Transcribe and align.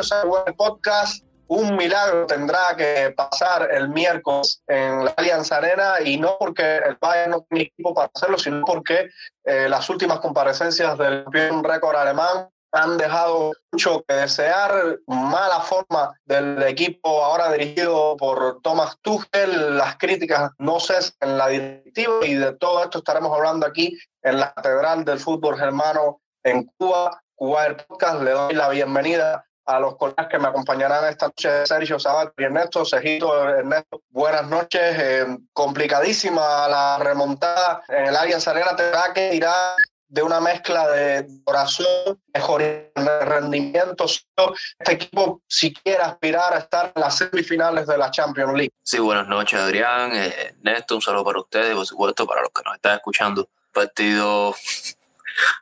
bienvenidos 0.00 0.12
a 0.12 0.44
el 0.46 0.54
podcast. 0.54 1.24
Un 1.48 1.76
milagro 1.76 2.24
tendrá 2.26 2.74
que 2.76 3.12
pasar 3.14 3.68
el 3.72 3.88
miércoles 3.88 4.62
en 4.68 5.04
la 5.04 5.10
Alianza 5.16 5.56
Arena 5.56 5.94
y 6.02 6.16
no 6.16 6.36
porque 6.38 6.76
el 6.76 6.96
Bayern 7.00 7.32
no 7.32 7.44
tiene 7.48 7.64
equipo 7.64 7.92
para 7.92 8.10
hacerlo, 8.14 8.38
sino 8.38 8.64
porque 8.64 9.08
eh, 9.44 9.68
las 9.68 9.90
últimas 9.90 10.20
comparecencias 10.20 10.96
del 10.96 11.24
campeón 11.24 11.64
récord 11.64 11.96
alemán 11.96 12.48
han 12.72 12.96
dejado 12.96 13.52
mucho 13.72 14.02
que 14.06 14.14
desear, 14.14 15.00
mala 15.08 15.60
forma 15.60 16.12
del 16.24 16.62
equipo 16.62 17.22
ahora 17.22 17.52
dirigido 17.52 18.16
por 18.16 18.62
Thomas 18.62 18.96
Tuchel, 19.02 19.76
las 19.76 19.96
críticas 19.96 20.52
no 20.58 20.78
cesan 20.78 21.12
en 21.20 21.36
la 21.36 21.48
directiva 21.48 22.24
y 22.24 22.34
de 22.34 22.52
todo 22.52 22.84
esto 22.84 22.98
estaremos 22.98 23.36
hablando 23.36 23.66
aquí 23.66 23.98
en 24.22 24.38
la 24.38 24.54
Catedral 24.54 25.04
del 25.04 25.18
Fútbol 25.18 25.58
Germano 25.58 26.20
en 26.44 26.70
Cuba, 26.78 27.20
Cuba 27.34 27.66
el 27.66 27.76
Podcast. 27.76 28.22
Le 28.22 28.30
doy 28.30 28.54
la 28.54 28.68
bienvenida 28.68 29.44
a 29.76 29.80
los 29.80 29.96
colegas 29.96 30.26
que 30.28 30.38
me 30.38 30.48
acompañarán 30.48 31.08
esta 31.08 31.26
noche, 31.26 31.66
Sergio 31.66 31.98
Sabat 31.98 32.32
y 32.36 32.44
Ernesto, 32.44 32.84
Cejito, 32.84 33.48
Ernesto, 33.48 34.02
buenas 34.10 34.46
noches. 34.48 34.80
Eh, 34.82 35.26
complicadísima 35.52 36.68
la 36.68 36.98
remontada 36.98 37.82
en 37.88 38.06
el 38.06 38.16
área 38.16 38.38
Arena, 38.44 38.74
tendrá 38.74 39.12
que 39.14 39.34
ir 39.34 39.46
de 40.08 40.22
una 40.22 40.40
mezcla 40.40 40.88
de 40.88 41.26
corazón, 41.44 42.20
mejor 42.34 42.62
rendimiento. 43.22 44.06
Este 44.06 44.92
equipo, 44.92 45.42
si 45.46 45.72
quiere 45.72 46.02
aspirar 46.02 46.52
a 46.52 46.58
estar 46.58 46.92
en 46.94 47.00
las 47.00 47.16
semifinales 47.16 47.86
de 47.86 47.96
la 47.96 48.10
Champions 48.10 48.54
League. 48.54 48.72
Sí, 48.82 48.98
buenas 48.98 49.28
noches, 49.28 49.60
Adrián. 49.60 50.10
Eh, 50.14 50.56
Néstor, 50.62 50.96
un 50.96 51.02
saludo 51.02 51.24
para 51.24 51.40
ustedes 51.40 51.74
por 51.74 51.86
supuesto, 51.86 52.26
para 52.26 52.40
los 52.42 52.50
que 52.50 52.62
nos 52.64 52.74
están 52.74 52.96
escuchando. 52.96 53.48
Partido 53.72 54.54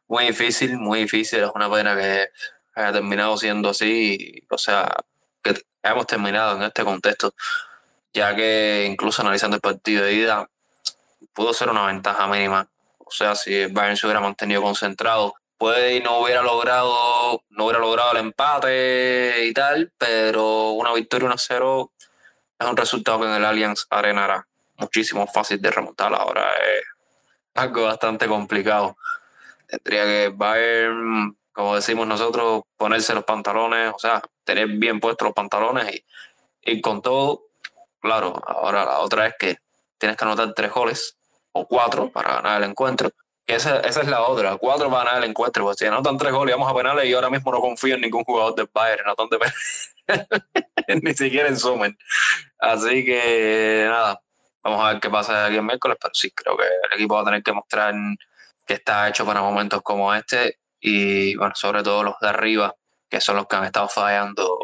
muy 0.06 0.26
difícil, 0.28 0.78
muy 0.78 1.00
difícil. 1.00 1.40
Es 1.40 1.50
una 1.54 1.70
pena 1.70 1.94
que 1.94 2.30
haya 2.78 2.92
terminado 2.92 3.36
siendo 3.36 3.70
así. 3.70 4.42
O 4.50 4.58
sea, 4.58 4.94
que 5.42 5.62
hayamos 5.82 6.06
terminado 6.06 6.56
en 6.56 6.62
este 6.62 6.84
contexto, 6.84 7.34
ya 8.12 8.34
que 8.34 8.86
incluso 8.90 9.22
analizando 9.22 9.56
el 9.56 9.60
partido 9.60 10.04
de 10.04 10.14
ida, 10.14 10.48
pudo 11.32 11.52
ser 11.52 11.70
una 11.70 11.86
ventaja 11.86 12.26
mínima 12.26 12.68
o 13.08 13.10
sea, 13.10 13.34
si 13.34 13.54
el 13.54 13.72
Bayern 13.72 13.96
se 13.96 14.06
hubiera 14.06 14.20
mantenido 14.20 14.60
concentrado, 14.60 15.34
puede 15.56 15.96
y 15.96 16.00
no 16.00 16.18
hubiera 16.18 16.42
logrado, 16.42 17.42
no 17.48 17.64
hubiera 17.64 17.80
logrado 17.80 18.12
el 18.12 18.18
empate 18.18 19.46
y 19.46 19.54
tal, 19.54 19.90
pero 19.96 20.72
una 20.72 20.92
victoria 20.92 21.26
1-0 21.30 21.90
es 22.58 22.66
un 22.68 22.76
resultado 22.76 23.20
que 23.20 23.26
en 23.26 23.32
el 23.32 23.44
Allianz 23.46 23.86
Arena 23.88 24.26
era 24.26 24.46
muchísimo 24.76 25.26
fácil 25.26 25.60
de 25.62 25.70
remontar. 25.70 26.12
Ahora 26.12 26.52
es 26.58 26.84
algo 27.54 27.84
bastante 27.84 28.26
complicado. 28.26 28.98
Tendría 29.66 30.04
que 30.04 30.32
Bayern, 30.34 31.37
como 31.58 31.74
decimos 31.74 32.06
nosotros, 32.06 32.62
ponerse 32.76 33.12
los 33.16 33.24
pantalones, 33.24 33.92
o 33.92 33.98
sea, 33.98 34.22
tener 34.44 34.68
bien 34.68 35.00
puestos 35.00 35.26
los 35.26 35.34
pantalones 35.34 36.04
y 36.62 36.80
con 36.80 37.02
todo. 37.02 37.46
Claro, 38.00 38.40
ahora 38.46 38.84
la 38.84 39.00
otra 39.00 39.26
es 39.26 39.34
que 39.36 39.56
tienes 39.98 40.16
que 40.16 40.24
anotar 40.24 40.54
tres 40.54 40.70
goles 40.70 41.18
o 41.50 41.66
cuatro 41.66 42.12
para 42.12 42.34
ganar 42.34 42.62
el 42.62 42.70
encuentro. 42.70 43.10
Esa, 43.44 43.80
esa 43.80 44.02
es 44.02 44.06
la 44.06 44.22
otra, 44.22 44.56
cuatro 44.56 44.88
para 44.88 45.02
ganar 45.02 45.24
el 45.24 45.30
encuentro. 45.30 45.64
Pues 45.64 45.78
si 45.78 45.86
anotan 45.86 46.16
tres 46.16 46.32
goles, 46.32 46.54
vamos 46.54 46.70
a 46.70 46.76
penales 46.76 47.06
y 47.06 47.12
ahora 47.12 47.28
mismo 47.28 47.50
no 47.50 47.60
confío 47.60 47.96
en 47.96 48.02
ningún 48.02 48.22
jugador 48.22 48.54
del 48.54 48.70
Bayern, 48.72 49.12
ni 51.02 51.12
siquiera 51.14 51.48
en 51.48 51.58
Sumen. 51.58 51.98
Así 52.60 53.04
que 53.04 53.84
nada, 53.88 54.20
vamos 54.62 54.84
a 54.84 54.92
ver 54.92 55.00
qué 55.00 55.10
pasa 55.10 55.46
aquí 55.46 55.56
el 55.56 55.64
miércoles, 55.64 55.96
pero 56.00 56.14
sí, 56.14 56.30
creo 56.30 56.56
que 56.56 56.66
el 56.66 56.92
equipo 56.94 57.16
va 57.16 57.22
a 57.22 57.24
tener 57.24 57.42
que 57.42 57.52
mostrar 57.52 57.96
que 58.64 58.74
está 58.74 59.08
hecho 59.08 59.26
para 59.26 59.42
momentos 59.42 59.82
como 59.82 60.14
este 60.14 60.60
y 60.80 61.36
bueno, 61.36 61.54
sobre 61.54 61.82
todo 61.82 62.02
los 62.02 62.18
de 62.20 62.28
arriba, 62.28 62.74
que 63.08 63.20
son 63.20 63.36
los 63.36 63.46
que 63.46 63.56
han 63.56 63.64
estado 63.64 63.88
fallando 63.88 64.58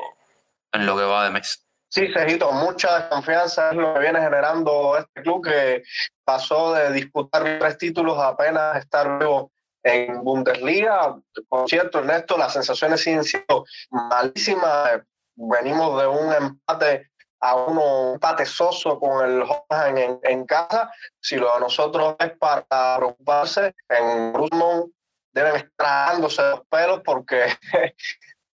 en 0.72 0.86
lo 0.86 0.96
que 0.96 1.04
va 1.04 1.24
de 1.24 1.30
mes. 1.30 1.64
Sí, 1.88 2.08
Cejito, 2.12 2.50
mucha 2.50 2.98
desconfianza 2.98 3.70
es 3.70 3.76
lo 3.76 3.94
que 3.94 4.00
viene 4.00 4.20
generando 4.20 4.98
este 4.98 5.22
club 5.22 5.46
que 5.46 5.84
pasó 6.24 6.74
de 6.74 6.92
disputar 6.92 7.44
tres 7.60 7.78
títulos 7.78 8.18
a 8.18 8.28
apenas 8.28 8.76
estar 8.78 9.18
vivo 9.20 9.52
en 9.84 10.24
Bundesliga. 10.24 11.16
Por 11.48 11.68
cierto, 11.68 12.00
Ernesto, 12.00 12.36
las 12.36 12.52
sensaciones 12.52 13.00
siguen 13.00 13.22
siendo 13.22 13.64
malísimas. 13.90 15.02
Venimos 15.36 16.00
de 16.00 16.08
un 16.08 16.32
empate 16.32 17.10
a 17.38 17.54
uno, 17.54 18.08
un 18.08 18.14
empate 18.14 18.44
soso 18.44 18.98
con 18.98 19.24
el 19.24 19.42
Hoffenheim 19.42 20.18
en, 20.22 20.46
casa. 20.46 20.90
Si 21.20 21.36
lo 21.36 21.54
de 21.54 21.60
nosotros 21.60 22.16
es 22.18 22.32
para 22.38 22.96
preocuparse, 22.96 23.72
en 23.88 24.32
Brusmont 24.32 24.90
deben 25.34 25.56
estar 25.56 26.12
dándose 26.12 26.42
los 26.42 26.60
pelos 26.68 27.00
porque 27.04 27.46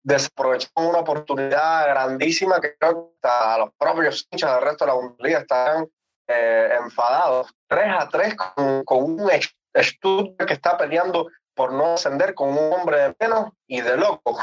desaprovechamos 0.04 0.90
una 0.90 1.00
oportunidad 1.00 1.88
grandísima 1.88 2.60
que 2.60 2.76
creo 2.78 3.12
que 3.22 3.28
hasta 3.28 3.58
los 3.60 3.70
propios 3.78 4.28
hinchas 4.32 4.56
del 4.56 4.64
resto 4.64 4.86
de 4.86 4.92
la 4.92 4.96
Bundesliga 4.96 5.40
están 5.40 5.88
eh, 6.28 6.70
enfadados. 6.82 7.54
3 7.68 7.86
a 8.00 8.10
3 8.10 8.36
con, 8.36 8.84
con 8.86 9.04
un 9.04 9.30
estudio 9.74 10.36
que 10.38 10.54
está 10.54 10.78
peleando 10.78 11.28
por 11.54 11.74
no 11.74 11.94
ascender 11.96 12.34
con 12.34 12.50
un 12.50 12.74
hombre 12.74 12.98
de 13.02 13.16
menos 13.20 13.52
y 13.68 13.82
de 13.82 13.98
loco. 13.98 14.40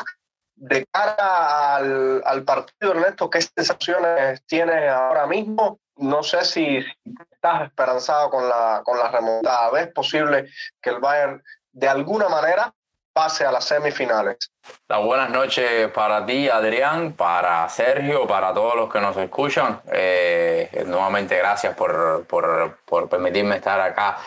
De 0.55 0.87
cara 0.87 1.77
al, 1.77 2.23
al 2.25 2.45
partido, 2.45 2.93
Ernesto, 2.93 3.31
¿qué 3.31 3.41
sensaciones 3.41 4.45
tienes 4.47 4.91
ahora 4.91 5.27
mismo? 5.27 5.79
No 5.97 6.23
sé 6.23 6.45
si 6.45 6.85
estás 7.31 7.63
esperanzado 7.63 8.31
con 8.31 8.49
la, 8.49 8.83
con 8.85 8.99
la 8.99 9.11
remontada. 9.11 9.71
¿Ves 9.71 9.89
posible 9.93 10.51
que 10.83 10.91
el 10.91 10.99
Bayern 10.99 11.43
de 11.77 11.89
alguna 11.89 12.29
manera 12.29 12.73
pase 13.13 13.45
a 13.45 13.53
las 13.53 13.65
semifinales. 13.65 14.51
Las 14.89 15.05
buenas 15.05 15.31
noches 15.31 15.91
para 15.93 16.25
ti, 16.25 16.49
Adrián, 16.49 17.13
para 17.13 17.69
Sergio, 17.69 18.27
para 18.27 18.53
todos 18.53 18.75
los 18.77 18.91
que 18.91 19.01
nos 19.01 19.17
escuchan. 19.17 19.81
Eh, 19.93 20.85
nuevamente, 20.87 21.37
gracias 21.37 21.75
por, 21.75 22.27
por, 22.27 22.79
por, 22.87 23.09
permitirme 23.09 23.57
estar 23.57 23.79
acá 23.81 24.19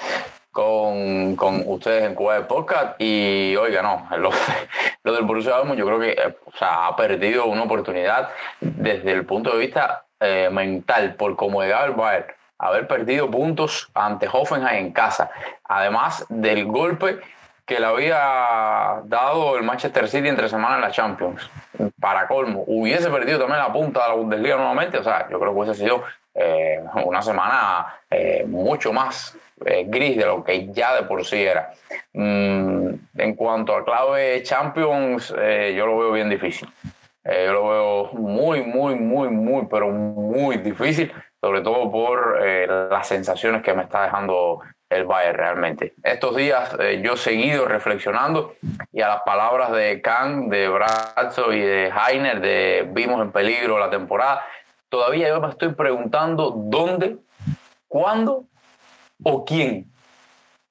con, 0.52 1.36
con 1.36 1.64
ustedes 1.66 2.04
en 2.04 2.16
Cuba 2.16 2.36
de 2.36 2.42
Podcast. 2.42 2.96
Y 3.00 3.56
oiga, 3.56 3.82
no, 3.82 4.08
lo, 4.18 4.30
lo 5.04 5.14
del 5.14 5.24
Borussia 5.24 5.54
Dortmund 5.54 5.80
yo 5.80 5.86
creo 5.86 6.00
que 6.00 6.12
eh, 6.12 6.36
o 6.46 6.58
sea, 6.58 6.88
ha 6.88 6.96
perdido 6.96 7.46
una 7.46 7.64
oportunidad 7.64 8.30
desde 8.60 9.12
el 9.12 9.26
punto 9.26 9.52
de 9.52 9.58
vista 9.58 10.06
eh, 10.20 10.50
mental, 10.52 11.16
por 11.16 11.36
cómo 11.36 11.62
llegaba 11.64 11.86
el 11.86 11.94
Bayern 11.94 12.28
haber 12.60 12.88
perdido 12.88 13.32
puntos 13.32 13.90
ante 13.94 14.28
Hoffenheim 14.32 14.88
en 14.88 14.92
casa, 14.92 15.32
además 15.64 16.26
del 16.28 16.66
golpe 16.66 17.20
que 17.70 17.80
le 17.80 17.86
había 17.86 19.04
dado 19.04 19.56
el 19.56 19.62
Manchester 19.62 20.10
City 20.10 20.28
entre 20.28 20.50
semanas 20.50 20.78
en 20.78 20.82
la 20.82 20.92
Champions. 20.92 21.48
Para 22.02 22.28
colmo, 22.28 22.64
hubiese 22.66 23.12
perdido 23.12 23.38
también 23.38 23.60
la 23.60 23.72
punta 23.72 24.02
de 24.02 24.08
la 24.08 24.16
Bundesliga 24.16 24.56
nuevamente. 24.56 24.98
O 24.98 25.04
sea, 25.04 25.30
yo 25.30 25.40
creo 25.40 25.54
que 25.54 25.60
hubiese 25.60 25.84
sido 25.84 26.02
eh, 26.34 26.84
una 27.06 27.22
semana 27.22 27.94
eh, 28.10 28.44
mucho 28.48 28.92
más 28.92 29.38
eh, 29.68 29.86
gris 29.88 30.18
de 30.18 30.26
lo 30.26 30.44
que 30.44 30.68
ya 30.74 30.96
de 30.96 31.04
por 31.04 31.24
sí 31.24 31.44
era. 31.44 31.70
Mm, 32.14 32.90
en 33.16 33.36
cuanto 33.36 33.76
a 33.76 33.86
clave 33.86 34.42
Champions, 34.42 35.30
yo 35.30 35.86
lo 35.86 36.00
veo 36.00 36.12
bien 36.14 36.28
difícil. 36.28 36.68
yo 37.24 37.54
lo 37.54 37.70
veo 37.70 38.10
muy, 38.14 38.64
muy, 38.64 38.96
muy, 38.96 39.30
muy, 39.30 39.68
pero 39.70 39.92
muy 39.92 40.58
difícil, 40.58 41.14
sobre 41.40 41.62
todo 41.62 41.92
por 41.92 42.44
las 42.92 43.08
sensaciones 43.08 43.62
que 43.62 43.76
me 43.76 43.84
está 43.84 44.06
dejando 44.06 44.62
el 44.90 45.06
Bayern 45.06 45.38
realmente. 45.38 45.94
Estos 46.04 46.36
días 46.36 46.76
eh, 46.80 47.02
yo 47.04 47.14
he 47.14 47.18
seguido 47.18 47.68
reflexionando 47.68 48.56
y 48.92 49.02
a 49.02 49.08
las 49.08 49.22
palabras 49.22 49.72
de 49.72 50.02
Kahn, 50.02 50.50
de 50.50 50.68
Brazzo 50.68 51.54
y 51.54 51.60
de 51.60 51.92
Heiner 51.92 52.42
de 52.42 52.90
vimos 52.92 53.22
en 53.22 53.32
peligro 53.32 53.78
la 53.78 53.90
temporada, 53.90 54.44
todavía 54.90 55.30
yo 55.30 55.40
me 55.40 55.50
estoy 55.50 55.74
preguntando 55.74 56.52
dónde, 56.56 57.18
cuándo 57.88 58.46
o 59.24 59.46
quién. 59.46 59.92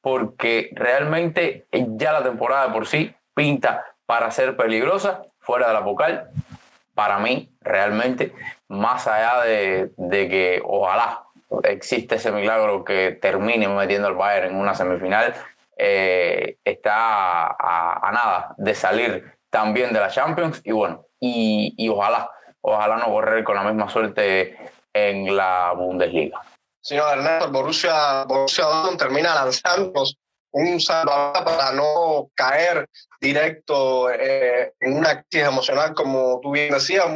Porque 0.01 0.71
realmente 0.75 1.67
ya 1.73 2.13
la 2.13 2.23
temporada 2.23 2.73
por 2.73 2.87
sí 2.87 3.15
pinta 3.35 3.85
para 4.07 4.31
ser 4.31 4.57
peligrosa 4.57 5.23
fuera 5.41 5.69
de 5.69 5.75
la 5.75 5.81
vocal. 5.81 6.29
Para 6.95 7.19
mí, 7.19 7.53
realmente, 7.61 8.33
más 8.67 9.07
allá 9.07 9.43
de, 9.43 9.91
de 9.97 10.29
que 10.29 10.63
ojalá 10.65 11.28
existe 11.65 12.17
ese 12.17 12.31
milagro 12.31 12.85
que 12.85 13.13
termine 13.21 13.69
metiendo 13.69 14.09
al 14.09 14.15
Bayern 14.15 14.51
en 14.51 14.57
una 14.57 14.75
semifinal, 14.75 15.35
eh, 15.77 16.57
está 16.65 17.47
a, 17.47 18.11
nada 18.13 18.55
de 18.57 18.75
salir 18.75 19.33
también 19.51 19.93
de 19.93 20.01
la 20.01 20.11
Champions 20.11 20.61
y 20.65 20.73
bueno, 20.73 21.07
y, 21.21 21.89
ojalá, 21.89 22.31
ojalá 22.61 22.97
no 22.97 23.07
correr 23.07 23.45
con 23.45 23.57
la 23.57 23.63
misma 23.63 23.89
suerte 23.89 24.57
en 24.93 25.37
la 25.37 25.73
Bundesliga. 25.77 26.41
Señor 26.81 27.19
Ernesto, 27.19 27.51
Borussia, 27.51 28.25
Borussia 28.25 28.65
Dortmund 28.65 28.99
termina 28.99 29.35
lanzando 29.35 30.05
un 30.51 30.81
salvavidas 30.81 31.43
para 31.43 31.73
no 31.73 32.31
caer 32.35 32.89
directo 33.21 34.11
eh, 34.11 34.73
en 34.81 34.97
una 34.97 35.23
crisis 35.23 35.49
emocional, 35.49 35.95
como 35.95 36.41
tú 36.41 36.53
bien 36.53 36.73
decías, 36.73 37.07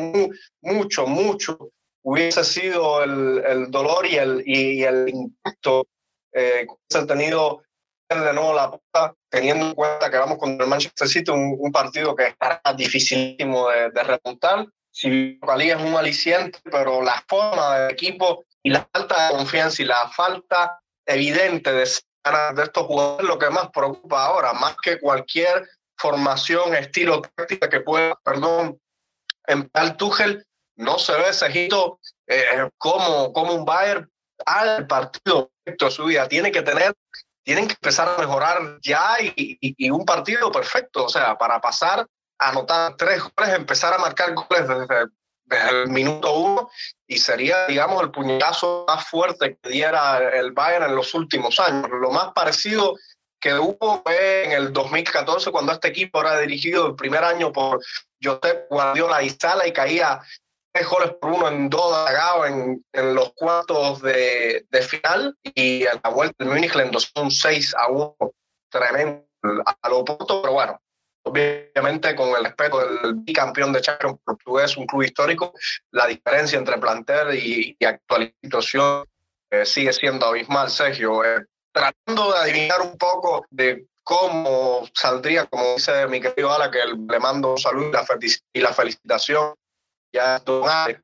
mucho, 0.61 1.06
mucho 1.06 1.70
hubiese 2.02 2.44
sido 2.44 3.02
el, 3.02 3.43
el 3.46 3.70
dolor 3.70 4.06
y 4.06 4.16
el, 4.16 4.43
y 4.44 4.82
el 4.84 5.08
impacto 5.08 5.87
eh, 6.32 6.66
que 6.66 6.75
hubiese 6.75 7.06
tenido 7.06 7.62
de 8.08 8.32
nuevo 8.32 8.52
la 8.52 8.70
puta, 8.70 9.14
teniendo 9.31 9.66
en 9.66 9.75
cuenta 9.75 10.10
que 10.10 10.19
vamos 10.19 10.38
contra 10.38 10.64
el 10.64 10.70
Manchester 10.70 11.08
City, 11.08 11.31
un, 11.31 11.72
partido 11.72 12.14
que 12.14 12.26
estará 12.26 12.60
dificilísimo 12.76 13.70
de, 13.70 13.90
de 13.90 14.02
remontar. 14.02 14.66
Si 14.90 15.08
liga 15.08 15.76
es 15.76 15.82
un 15.82 15.96
aliciente, 15.96 16.58
pero 16.64 17.02
la 17.02 17.25
forma 17.26 17.78
del 17.78 17.93
equipo 17.93 18.44
y 18.62 18.70
la 18.70 18.87
falta 18.93 19.28
de 19.28 19.37
confianza 19.37 19.82
y 19.82 19.87
la 19.87 20.08
falta 20.10 20.81
evidente 21.06 21.72
de, 21.72 21.84
de 21.84 22.62
estos 22.62 22.87
jugadores 22.87 23.26
lo 23.26 23.38
que 23.38 23.50
más 23.50 23.70
preocupa 23.70 24.26
ahora, 24.26 24.52
más 24.52 24.76
que 24.82 25.00
cualquier 25.00 25.66
formación, 25.96 26.75
estilo 26.75 27.22
táctica 27.22 27.69
que 27.70 27.81
pueda, 27.81 28.19
perdón, 28.22 28.78
tal 29.72 29.96
Tuchel, 29.96 30.46
no 30.76 30.98
se 30.98 31.12
ve 31.12 31.28
ese 31.28 31.50
hito 31.58 31.98
eh, 32.26 32.69
como, 32.78 33.28
un 33.28 33.64
Bayern 33.64 34.08
al 34.46 34.86
partido 34.86 35.50
de 35.64 35.90
su 35.90 36.04
vida. 36.04 36.28
Tiene 36.28 36.50
que 36.50 36.62
tener, 36.62 36.94
tienen 37.44 37.69
que 37.69 37.74
empezar 37.74 38.08
a 38.08 38.19
mejorar 38.19 38.78
ya 38.82 39.16
y, 39.20 39.58
y, 39.60 39.90
un 39.90 40.04
partido 40.04 40.50
perfecto, 40.50 41.04
o 41.04 41.08
sea, 41.08 41.36
para 41.36 41.60
pasar 41.60 42.06
a 42.38 42.48
anotar 42.48 42.96
tres 42.96 43.22
goles, 43.22 43.54
empezar 43.54 43.94
a 43.94 43.98
marcar 43.98 44.34
goles 44.34 44.66
desde, 44.66 45.06
desde 45.44 45.82
el 45.82 45.88
minuto 45.88 46.34
uno 46.34 46.70
y 47.06 47.18
sería, 47.18 47.66
digamos, 47.66 48.02
el 48.02 48.10
puñetazo 48.10 48.84
más 48.88 49.06
fuerte 49.08 49.58
que 49.62 49.68
diera 49.68 50.18
el 50.30 50.52
Bayern 50.52 50.86
en 50.86 50.96
los 50.96 51.14
últimos 51.14 51.60
años. 51.60 51.88
Lo 51.90 52.10
más 52.10 52.32
parecido 52.32 52.96
que 53.42 53.54
hubo 53.54 54.02
fue 54.02 54.44
en 54.44 54.52
el 54.52 54.72
2014 54.72 55.50
cuando 55.50 55.72
este 55.72 55.88
equipo 55.88 56.20
era 56.20 56.38
dirigido 56.38 56.86
el 56.86 56.94
primer 56.94 57.25
año 57.25 57.52
por 57.52 57.80
Josep 58.22 58.68
Guardiola 58.70 59.22
y 59.22 59.30
Sala 59.30 59.66
y 59.66 59.72
caía 59.72 60.20
goles 60.80 61.12
por 61.20 61.30
uno 61.30 61.48
en 61.48 61.69
dos 61.69 62.08
en, 62.46 62.84
en 62.92 63.14
los 63.14 63.32
cuartos 63.34 64.00
de, 64.02 64.66
de, 64.70 64.82
final 64.82 65.36
y 65.42 65.82
en 65.82 66.00
la 66.02 66.10
vuelta 66.10 66.34
del 66.38 66.48
Múnich 66.48 66.74
le 66.74 66.84
endosó 66.84 67.10
un 67.16 67.30
6 67.30 67.74
a 67.74 67.88
1 67.88 68.16
tremendo 68.70 69.26
a 69.82 69.88
lo 69.88 70.04
punto, 70.04 70.40
pero 70.40 70.54
bueno, 70.54 70.80
obviamente 71.24 72.14
con 72.14 72.30
el 72.30 72.44
respeto 72.44 72.78
del 72.78 73.14
bicampeón 73.16 73.72
de 73.72 73.80
Champions 73.80 74.19
portugués, 74.24 74.76
un 74.76 74.86
club 74.86 75.02
histórico, 75.02 75.52
la 75.90 76.06
diferencia 76.06 76.58
entre 76.58 76.78
plantel 76.78 77.34
y, 77.34 77.76
y 77.78 77.84
actual 77.84 78.34
situación 78.42 79.04
eh, 79.50 79.66
sigue 79.66 79.92
siendo 79.92 80.26
abismal, 80.26 80.70
Sergio. 80.70 81.25
Eh, 81.25 81.44
tratando 81.72 82.32
de 82.32 82.38
adivinar 82.38 82.80
un 82.80 82.96
poco 82.96 83.44
de 83.50 83.86
cómo 84.02 84.86
saldría, 84.94 85.46
como 85.46 85.75
dice 85.75 86.06
mi 86.06 86.20
querido 86.20 86.52
Ala, 86.52 86.70
que 86.70 86.78
le 86.84 87.18
mando 87.18 87.56
salud 87.56 87.88
y 87.88 87.92
la, 87.92 88.04
y 88.52 88.60
la 88.60 88.72
felicitación, 88.72 89.54
ya 90.12 90.43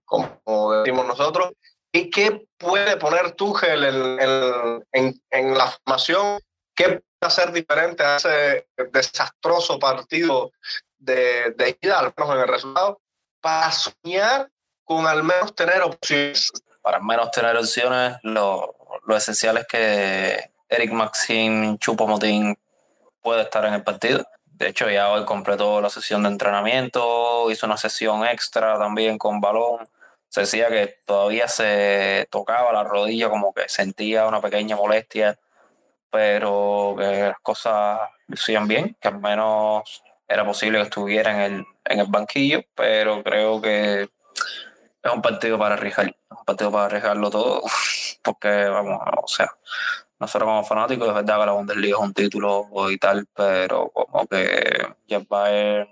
como 0.05 0.73
decimos 0.75 1.07
nosotros, 1.07 1.53
y 1.93 2.11
qué 2.11 2.47
puede 2.59 2.97
poner 2.97 3.33
Tuchel 3.33 3.85
en, 3.85 4.83
en, 4.93 5.23
en, 5.31 5.57
la 5.57 5.67
formación, 5.69 6.39
qué 6.75 6.85
puede 6.89 7.03
hacer 7.21 7.53
diferente 7.53 8.05
a 8.05 8.17
ese 8.17 8.67
desastroso 8.93 9.79
partido 9.79 10.53
de, 10.99 11.55
de 11.57 11.79
ida, 11.81 12.01
al 12.01 12.13
menos 12.17 12.35
en 12.35 12.41
el 12.43 12.49
resultado, 12.49 13.01
para 13.41 13.73
soñar 13.73 14.51
con 14.85 15.07
al 15.07 15.23
menos 15.23 15.55
tener 15.55 15.83
opciones. 15.83 16.53
Para 16.83 16.99
al 16.99 17.05
menos 17.05 17.31
tener 17.31 17.57
opciones, 17.57 18.19
lo, 18.23 18.75
lo 19.07 19.17
esencial 19.17 19.59
es 19.59 19.67
que 19.67 20.51
Eric 20.69 20.93
Maxim 20.93 21.79
Chupomotín 21.79 22.59
puede 23.23 23.43
estar 23.43 23.65
en 23.65 23.75
el 23.75 23.83
partido. 23.83 24.25
De 24.59 24.69
hecho, 24.69 24.91
ya 24.91 25.11
hoy 25.11 25.25
completó 25.25 25.81
la 25.81 25.89
sesión 25.89 26.25
de 26.25 26.31
entrenamiento, 26.31 27.49
hizo 27.49 27.65
una 27.67 27.77
sesión 27.77 28.27
extra 28.27 28.77
también 28.77 29.17
con 29.17 29.41
balón. 29.41 29.89
Se 30.29 30.41
decía 30.41 30.69
que 30.69 30.99
todavía 31.07 31.47
se 31.47 32.27
tocaba 32.29 32.73
la 32.73 32.83
rodilla, 32.83 33.31
como 33.31 33.55
que 33.55 33.69
sentía 33.69 34.27
una 34.27 34.41
pequeña 34.41 34.75
molestia, 34.75 35.39
pero 36.11 36.97
que 36.99 37.29
las 37.29 37.39
cosas 37.41 38.01
lucían 38.27 38.67
bien, 38.67 38.97
que 39.01 39.07
al 39.09 39.21
menos 39.21 40.03
era 40.27 40.45
posible 40.45 40.79
que 40.79 40.85
estuviera 40.85 41.31
en 41.47 41.53
el, 41.53 41.67
en 41.85 42.01
el 42.01 42.07
banquillo, 42.07 42.63
pero 42.75 43.23
creo 43.23 43.63
que 43.63 44.03
es 45.03 45.13
un 45.13 45.23
partido 45.23 45.57
para 45.57 45.75
arriesgar, 45.75 46.17
un 46.31 46.45
partido 46.45 46.73
para 46.73 46.87
arriesgarlo 46.87 47.31
todo, 47.31 47.63
porque 48.25 48.49
vamos, 48.65 49.01
o 49.23 49.29
sea, 49.29 49.51
nosotros 50.20 50.47
como 50.49 50.65
fanáticos, 50.65 51.09
es 51.09 51.15
verdad 51.15 51.41
que 51.41 51.47
la 51.47 51.53
Bundesliga 51.53 51.97
es 51.97 52.03
un 52.03 52.12
título 52.12 52.69
y 52.91 52.99
tal, 52.99 53.26
pero 53.35 53.91
como 53.91 54.26
que 54.26 54.87
ya 55.06 55.20
Bayern, 55.29 55.88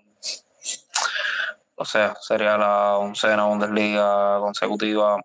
o 1.76 1.84
sea, 1.84 2.14
sería 2.20 2.56
la 2.58 2.96
oncena 2.96 3.44
Bundesliga 3.44 4.38
consecutiva. 4.40 5.20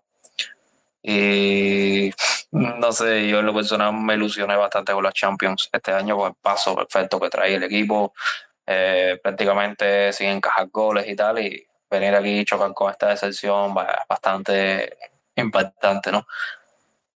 Y 1.02 2.12
no 2.52 2.92
sé, 2.92 3.28
yo 3.28 3.40
en 3.40 3.46
lo 3.46 3.54
personal 3.54 3.92
me 3.92 4.14
ilusioné 4.14 4.56
bastante 4.56 4.92
con 4.92 5.02
las 5.02 5.14
Champions 5.14 5.68
este 5.72 5.92
año 5.92 6.16
con 6.16 6.28
el 6.28 6.34
paso 6.40 6.76
perfecto 6.76 7.18
que 7.18 7.30
trae 7.30 7.54
el 7.54 7.62
equipo, 7.64 8.12
eh, 8.66 9.18
prácticamente 9.22 10.12
sin 10.12 10.28
encajar 10.28 10.68
goles 10.68 11.08
y 11.08 11.16
tal, 11.16 11.40
y 11.40 11.66
venir 11.90 12.14
aquí 12.14 12.40
y 12.40 12.44
chocar 12.44 12.72
con 12.74 12.90
esta 12.90 13.08
decepción 13.08 13.74
bastante 14.08 14.96
impactante, 15.34 16.12
¿no? 16.12 16.26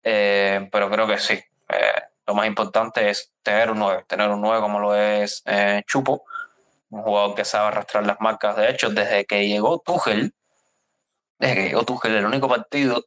Eh, 0.03 0.69
pero 0.71 0.89
creo 0.89 1.07
que 1.07 1.17
sí, 1.17 1.39
eh, 1.73 2.03
lo 2.27 2.35
más 2.35 2.47
importante 2.47 3.09
es 3.09 3.33
tener 3.41 3.71
un 3.71 3.79
9, 3.79 4.05
tener 4.07 4.29
un 4.29 4.41
9 4.41 4.61
como 4.61 4.79
lo 4.79 4.95
es 4.95 5.41
eh, 5.45 5.83
Chupo, 5.87 6.25
un 6.89 7.01
jugador 7.01 7.35
que 7.35 7.45
sabe 7.45 7.67
arrastrar 7.67 8.05
las 8.05 8.19
marcas. 8.21 8.55
De 8.55 8.69
hecho, 8.69 8.89
desde 8.89 9.25
que 9.25 9.47
llegó 9.47 9.79
Tuchel, 9.79 10.33
desde 11.39 11.55
que 11.55 11.63
llegó 11.69 11.83
Tuchel, 11.83 12.15
el 12.15 12.25
único 12.25 12.47
partido 12.47 13.05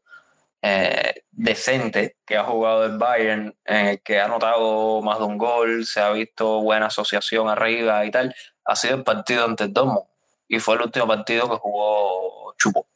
eh, 0.62 1.22
decente 1.30 2.16
que 2.26 2.36
ha 2.36 2.44
jugado 2.44 2.84
el 2.84 2.98
Bayern, 2.98 3.56
que 4.04 4.20
ha 4.20 4.24
anotado 4.24 5.00
más 5.02 5.18
de 5.18 5.24
un 5.24 5.38
gol, 5.38 5.86
se 5.86 6.00
ha 6.00 6.10
visto 6.10 6.60
buena 6.62 6.86
asociación 6.86 7.48
arriba 7.48 8.04
y 8.04 8.10
tal, 8.10 8.34
ha 8.64 8.76
sido 8.76 8.96
el 8.96 9.04
partido 9.04 9.44
ante 9.44 9.64
el 9.64 9.72
Domo. 9.72 10.10
Y 10.48 10.58
fue 10.60 10.76
el 10.76 10.82
último 10.82 11.06
partido 11.06 11.48
que 11.48 11.56
jugó 11.56 12.54
Chupo. 12.58 12.86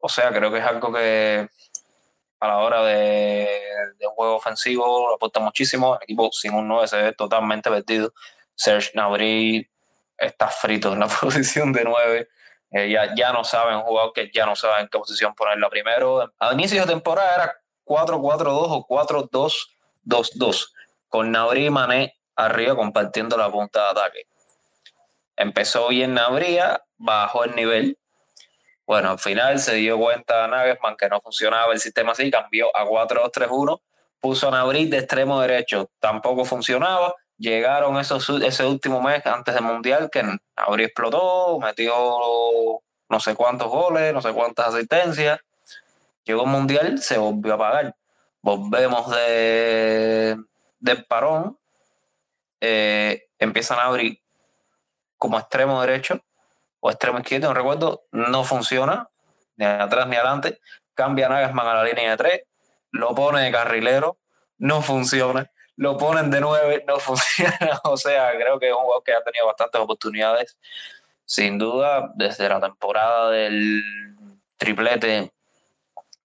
O 0.00 0.08
sea, 0.08 0.30
creo 0.32 0.50
que 0.50 0.58
es 0.58 0.64
algo 0.64 0.92
que 0.92 1.48
a 2.40 2.48
la 2.48 2.58
hora 2.58 2.82
de, 2.82 3.48
de 3.98 4.06
juego 4.06 4.36
ofensivo, 4.36 5.14
aporta 5.14 5.40
muchísimo. 5.40 5.96
El 5.96 6.04
equipo 6.04 6.30
sin 6.32 6.54
un 6.54 6.66
9 6.66 6.88
se 6.88 6.96
ve 7.02 7.12
totalmente 7.12 7.70
perdido. 7.70 8.12
Serge 8.54 8.92
Nabri 8.94 9.70
está 10.16 10.48
frito 10.48 10.92
en 10.92 11.00
la 11.00 11.06
posición 11.20 11.72
de 11.72 11.84
9. 11.84 12.28
Eh, 12.72 12.90
ya, 12.90 13.14
ya 13.14 13.32
no 13.32 13.42
saben 13.44 13.80
jugar, 13.80 14.10
que 14.14 14.30
ya 14.32 14.46
no 14.46 14.54
saben 14.54 14.88
qué 14.90 14.98
posición 14.98 15.34
ponerla 15.34 15.68
primero. 15.68 16.32
A 16.38 16.52
inicio 16.52 16.80
de 16.80 16.86
temporada 16.86 17.34
era 17.34 17.56
4-4-2 17.84 18.46
o 18.46 18.86
4-2-2-2, 20.06 20.72
con 21.08 21.32
Nabri 21.32 21.66
y 21.66 21.70
Mané 21.70 22.16
arriba 22.36 22.76
compartiendo 22.76 23.36
la 23.36 23.50
punta 23.50 23.82
de 23.84 23.90
ataque. 23.90 24.26
Empezó 25.36 25.88
bien 25.88 26.14
Nabri, 26.14 26.58
bajó 26.96 27.44
el 27.44 27.56
nivel, 27.56 27.98
bueno, 28.90 29.10
al 29.10 29.20
final 29.20 29.60
se 29.60 29.76
dio 29.76 29.96
cuenta 29.96 30.48
Nagelsmann 30.48 30.96
que 30.96 31.08
no 31.08 31.20
funcionaba 31.20 31.72
el 31.72 31.78
sistema 31.78 32.10
así, 32.10 32.28
cambió 32.28 32.76
a 32.76 32.84
4-2-3-1, 32.84 33.80
puso 34.18 34.48
a 34.48 34.50
Nabri 34.50 34.86
de 34.86 34.98
extremo 34.98 35.40
derecho, 35.40 35.92
tampoco 36.00 36.44
funcionaba. 36.44 37.14
Llegaron 37.38 38.00
esos, 38.00 38.28
ese 38.42 38.66
último 38.66 39.00
mes 39.00 39.24
antes 39.26 39.54
del 39.54 39.62
Mundial 39.62 40.10
que 40.10 40.24
Nabri 40.56 40.82
explotó, 40.86 41.60
metió 41.60 41.94
no 43.08 43.20
sé 43.20 43.36
cuántos 43.36 43.68
goles, 43.68 44.12
no 44.12 44.20
sé 44.22 44.32
cuántas 44.32 44.74
asistencias. 44.74 45.38
Llegó 46.24 46.42
el 46.42 46.50
Mundial, 46.50 47.00
se 47.00 47.16
volvió 47.16 47.54
a 47.54 47.58
pagar. 47.58 47.94
Volvemos 48.42 49.08
de, 49.12 50.36
del 50.80 51.04
parón, 51.04 51.56
eh, 52.60 53.28
empiezan 53.38 53.78
a 53.78 53.84
abrir 53.84 54.20
como 55.16 55.38
extremo 55.38 55.80
derecho 55.80 56.20
o 56.80 56.90
extremo 56.90 57.18
izquierdo, 57.18 57.48
no 57.48 57.54
recuerdo, 57.54 58.04
no 58.10 58.44
funciona, 58.44 59.08
ni 59.56 59.66
atrás 59.66 60.06
ni 60.08 60.16
adelante. 60.16 60.60
Cambia 60.94 61.28
Nagasman 61.28 61.66
a 61.66 61.74
la 61.74 61.84
línea 61.84 62.10
de 62.10 62.16
tres, 62.16 62.40
lo 62.90 63.14
pone 63.14 63.42
de 63.42 63.52
carrilero, 63.52 64.18
no 64.58 64.82
funciona. 64.82 65.50
Lo 65.76 65.96
ponen 65.96 66.30
de 66.30 66.40
nueve, 66.40 66.84
no 66.86 66.98
funciona. 67.00 67.80
o 67.84 67.96
sea, 67.96 68.32
creo 68.32 68.58
que 68.58 68.68
es 68.68 68.74
un 68.74 68.82
jugador 68.82 69.02
que 69.02 69.14
ha 69.14 69.22
tenido 69.22 69.46
bastantes 69.46 69.80
oportunidades. 69.80 70.58
Sin 71.24 71.58
duda, 71.58 72.10
desde 72.16 72.48
la 72.48 72.60
temporada 72.60 73.30
del 73.30 73.82
triplete, 74.58 75.32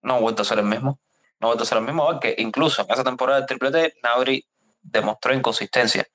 no 0.02 0.16
ha 0.16 0.20
vuelto 0.20 0.42
a 0.42 0.46
ser 0.46 0.60
el 0.60 0.66
mismo. 0.66 1.00
No 1.40 1.48
ha 1.48 1.50
vuelto 1.50 1.64
a 1.64 1.68
ser 1.68 1.78
el 1.78 1.86
mismo, 1.86 2.06
porque 2.06 2.36
incluso 2.38 2.82
en 2.82 2.92
esa 2.92 3.04
temporada 3.04 3.38
del 3.38 3.48
triplete, 3.48 3.94
Nabri 4.04 4.46
demostró 4.82 5.34
inconsistencia. 5.34 6.06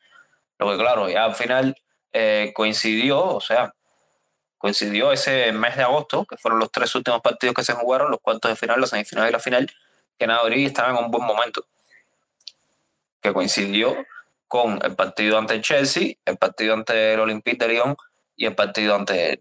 Lo 0.59 0.71
que, 0.71 0.77
claro, 0.77 1.09
ya 1.09 1.25
al 1.25 1.35
final 1.35 1.75
eh, 2.13 2.53
coincidió, 2.55 3.25
o 3.25 3.41
sea, 3.41 3.73
coincidió 4.61 5.11
ese 5.11 5.53
mes 5.53 5.75
de 5.75 5.83
agosto, 5.83 6.27
que 6.27 6.37
fueron 6.37 6.61
los 6.61 6.71
tres 6.71 6.95
últimos 6.95 7.23
partidos 7.23 7.55
que 7.55 7.65
se 7.65 7.73
jugaron, 7.73 8.11
los 8.11 8.21
cuartos 8.21 8.51
de 8.51 8.57
final, 8.57 8.79
la 8.79 8.87
semifinal 8.87 9.27
y 9.27 9.33
la 9.33 9.39
final, 9.39 9.73
que 10.19 10.27
Nabri 10.27 10.67
estaba 10.67 10.91
en 10.91 11.03
un 11.03 11.11
buen 11.11 11.25
momento. 11.25 11.65
Que 13.23 13.33
coincidió 13.33 13.97
con 14.47 14.79
el 14.85 14.95
partido 14.95 15.39
ante 15.39 15.55
el 15.55 15.63
Chelsea, 15.63 16.13
el 16.27 16.37
partido 16.37 16.75
ante 16.75 17.15
el 17.15 17.21
Olympique 17.21 17.57
de 17.67 17.73
Lyon 17.73 17.97
y 18.37 18.45
el 18.45 18.55
partido 18.55 18.95
ante 18.95 19.33
el, 19.33 19.41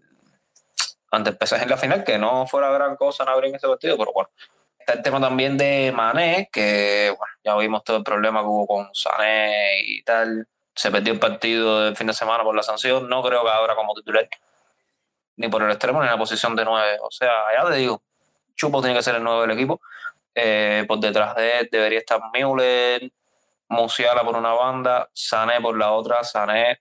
ante 1.10 1.30
el 1.30 1.36
PSG 1.36 1.64
en 1.64 1.68
la 1.68 1.76
final, 1.76 2.02
que 2.02 2.16
no 2.16 2.46
fuera 2.46 2.70
gran 2.70 2.96
cosa 2.96 3.26
Nabri 3.26 3.50
en 3.50 3.56
ese 3.56 3.68
partido, 3.68 3.98
pero 3.98 4.12
bueno, 4.14 4.30
está 4.78 4.94
el 4.94 5.02
tema 5.02 5.20
también 5.20 5.58
de 5.58 5.92
Mané, 5.94 6.48
que 6.50 7.14
bueno, 7.14 7.34
ya 7.44 7.56
vimos 7.56 7.84
todo 7.84 7.98
el 7.98 8.04
problema 8.04 8.40
que 8.40 8.46
hubo 8.46 8.66
con 8.66 8.94
Sané 8.94 9.82
y 9.82 10.02
tal. 10.02 10.48
Se 10.74 10.90
perdió 10.90 11.12
el 11.12 11.20
partido 11.20 11.84
del 11.84 11.94
fin 11.94 12.06
de 12.06 12.14
semana 12.14 12.42
por 12.42 12.56
la 12.56 12.62
sanción. 12.62 13.06
No 13.06 13.22
creo 13.22 13.44
que 13.44 13.50
ahora 13.50 13.74
como 13.74 13.94
titular, 13.94 14.26
ni 15.40 15.48
por 15.48 15.62
el 15.62 15.70
extremo, 15.70 16.00
ni 16.00 16.06
en 16.06 16.12
la 16.12 16.18
posición 16.18 16.54
de 16.54 16.66
nueve. 16.66 16.98
O 17.00 17.10
sea, 17.10 17.32
ya 17.56 17.66
te 17.66 17.76
digo, 17.76 18.02
Chupo 18.54 18.82
tiene 18.82 18.94
que 18.94 19.02
ser 19.02 19.14
el 19.14 19.24
nuevo 19.24 19.40
del 19.40 19.52
equipo. 19.52 19.80
Eh, 20.34 20.84
por 20.86 21.00
detrás 21.00 21.34
de 21.34 21.60
él 21.60 21.68
debería 21.72 21.98
estar 21.98 22.20
Müller, 22.32 23.10
Musiala 23.68 24.22
por 24.22 24.36
una 24.36 24.52
banda, 24.52 25.08
Sané 25.14 25.60
por 25.62 25.78
la 25.78 25.92
otra. 25.92 26.22
Sané, 26.24 26.80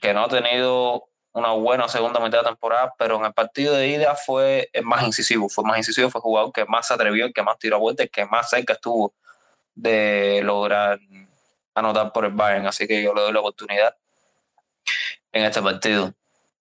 que 0.00 0.12
no 0.12 0.24
ha 0.24 0.28
tenido 0.28 1.04
una 1.32 1.52
buena 1.52 1.88
segunda 1.88 2.18
mitad 2.18 2.38
de 2.38 2.48
temporada, 2.48 2.92
pero 2.98 3.16
en 3.16 3.26
el 3.26 3.32
partido 3.32 3.74
de 3.74 3.86
ida 3.88 4.16
fue 4.16 4.68
más 4.82 5.04
incisivo, 5.04 5.48
fue 5.48 5.62
más 5.64 5.78
incisivo, 5.78 6.10
fue 6.10 6.18
el 6.18 6.22
jugador 6.22 6.52
que 6.52 6.64
más 6.64 6.88
se 6.88 6.94
atrevió, 6.94 7.32
que 7.32 7.42
más 7.42 7.58
tiró 7.58 7.76
a 7.76 7.78
vuelta, 7.78 8.02
el 8.02 8.10
que 8.10 8.26
más 8.26 8.50
cerca 8.50 8.72
estuvo 8.72 9.14
de 9.74 10.40
lograr 10.42 10.98
anotar 11.74 12.12
por 12.12 12.24
el 12.24 12.32
Bayern, 12.32 12.66
así 12.66 12.86
que 12.88 13.02
yo 13.02 13.14
le 13.14 13.22
doy 13.22 13.32
la 13.32 13.40
oportunidad 13.40 13.96
en 15.32 15.44
este 15.44 15.62
partido. 15.62 16.12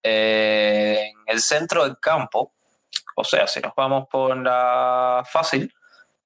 Eh, 0.04 1.12
en 1.12 1.24
el 1.28 1.40
centro 1.42 1.86
del 1.86 1.98
campo, 2.00 2.54
o 3.16 3.24
sea, 3.24 3.48
si 3.48 3.62
nos 3.62 3.74
vamos 3.76 4.08
por 4.10 4.36
la 4.38 5.24
fácil, 5.26 5.74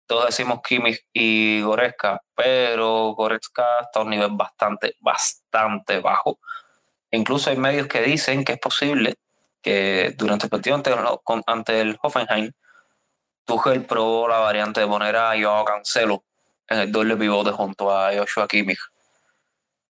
todos 0.07 0.25
decimos 0.27 0.61
Kimmich 0.67 1.05
y 1.13 1.61
Goretzka, 1.61 2.21
pero 2.35 3.13
Goretzka 3.13 3.81
está 3.81 3.99
a 3.99 4.03
un 4.03 4.09
nivel 4.09 4.31
bastante, 4.31 4.95
bastante 5.01 5.99
bajo 5.99 6.39
Incluso 7.11 7.49
hay 7.49 7.57
medios 7.57 7.87
que 7.87 8.01
dicen 8.01 8.43
que 8.43 8.53
es 8.53 8.59
posible 8.59 9.15
que 9.61 10.13
durante 10.17 10.45
el 10.45 10.49
partido 10.49 10.75
ante, 10.75 11.81
el 11.81 11.97
Hoffenheim, 12.01 12.51
Tuchel 13.45 13.85
probó 13.85 14.27
la 14.27 14.39
variante 14.39 14.81
de 14.81 14.87
poner 14.87 15.15
a 15.15 15.31
Joao 15.39 15.63
Cancelo 15.63 16.23
en 16.67 16.79
el 16.79 16.91
doble 16.91 17.15
pivote 17.15 17.51
junto 17.51 17.95
a 17.95 18.11
Joshua 18.13 18.47
Kimmich. 18.47 18.79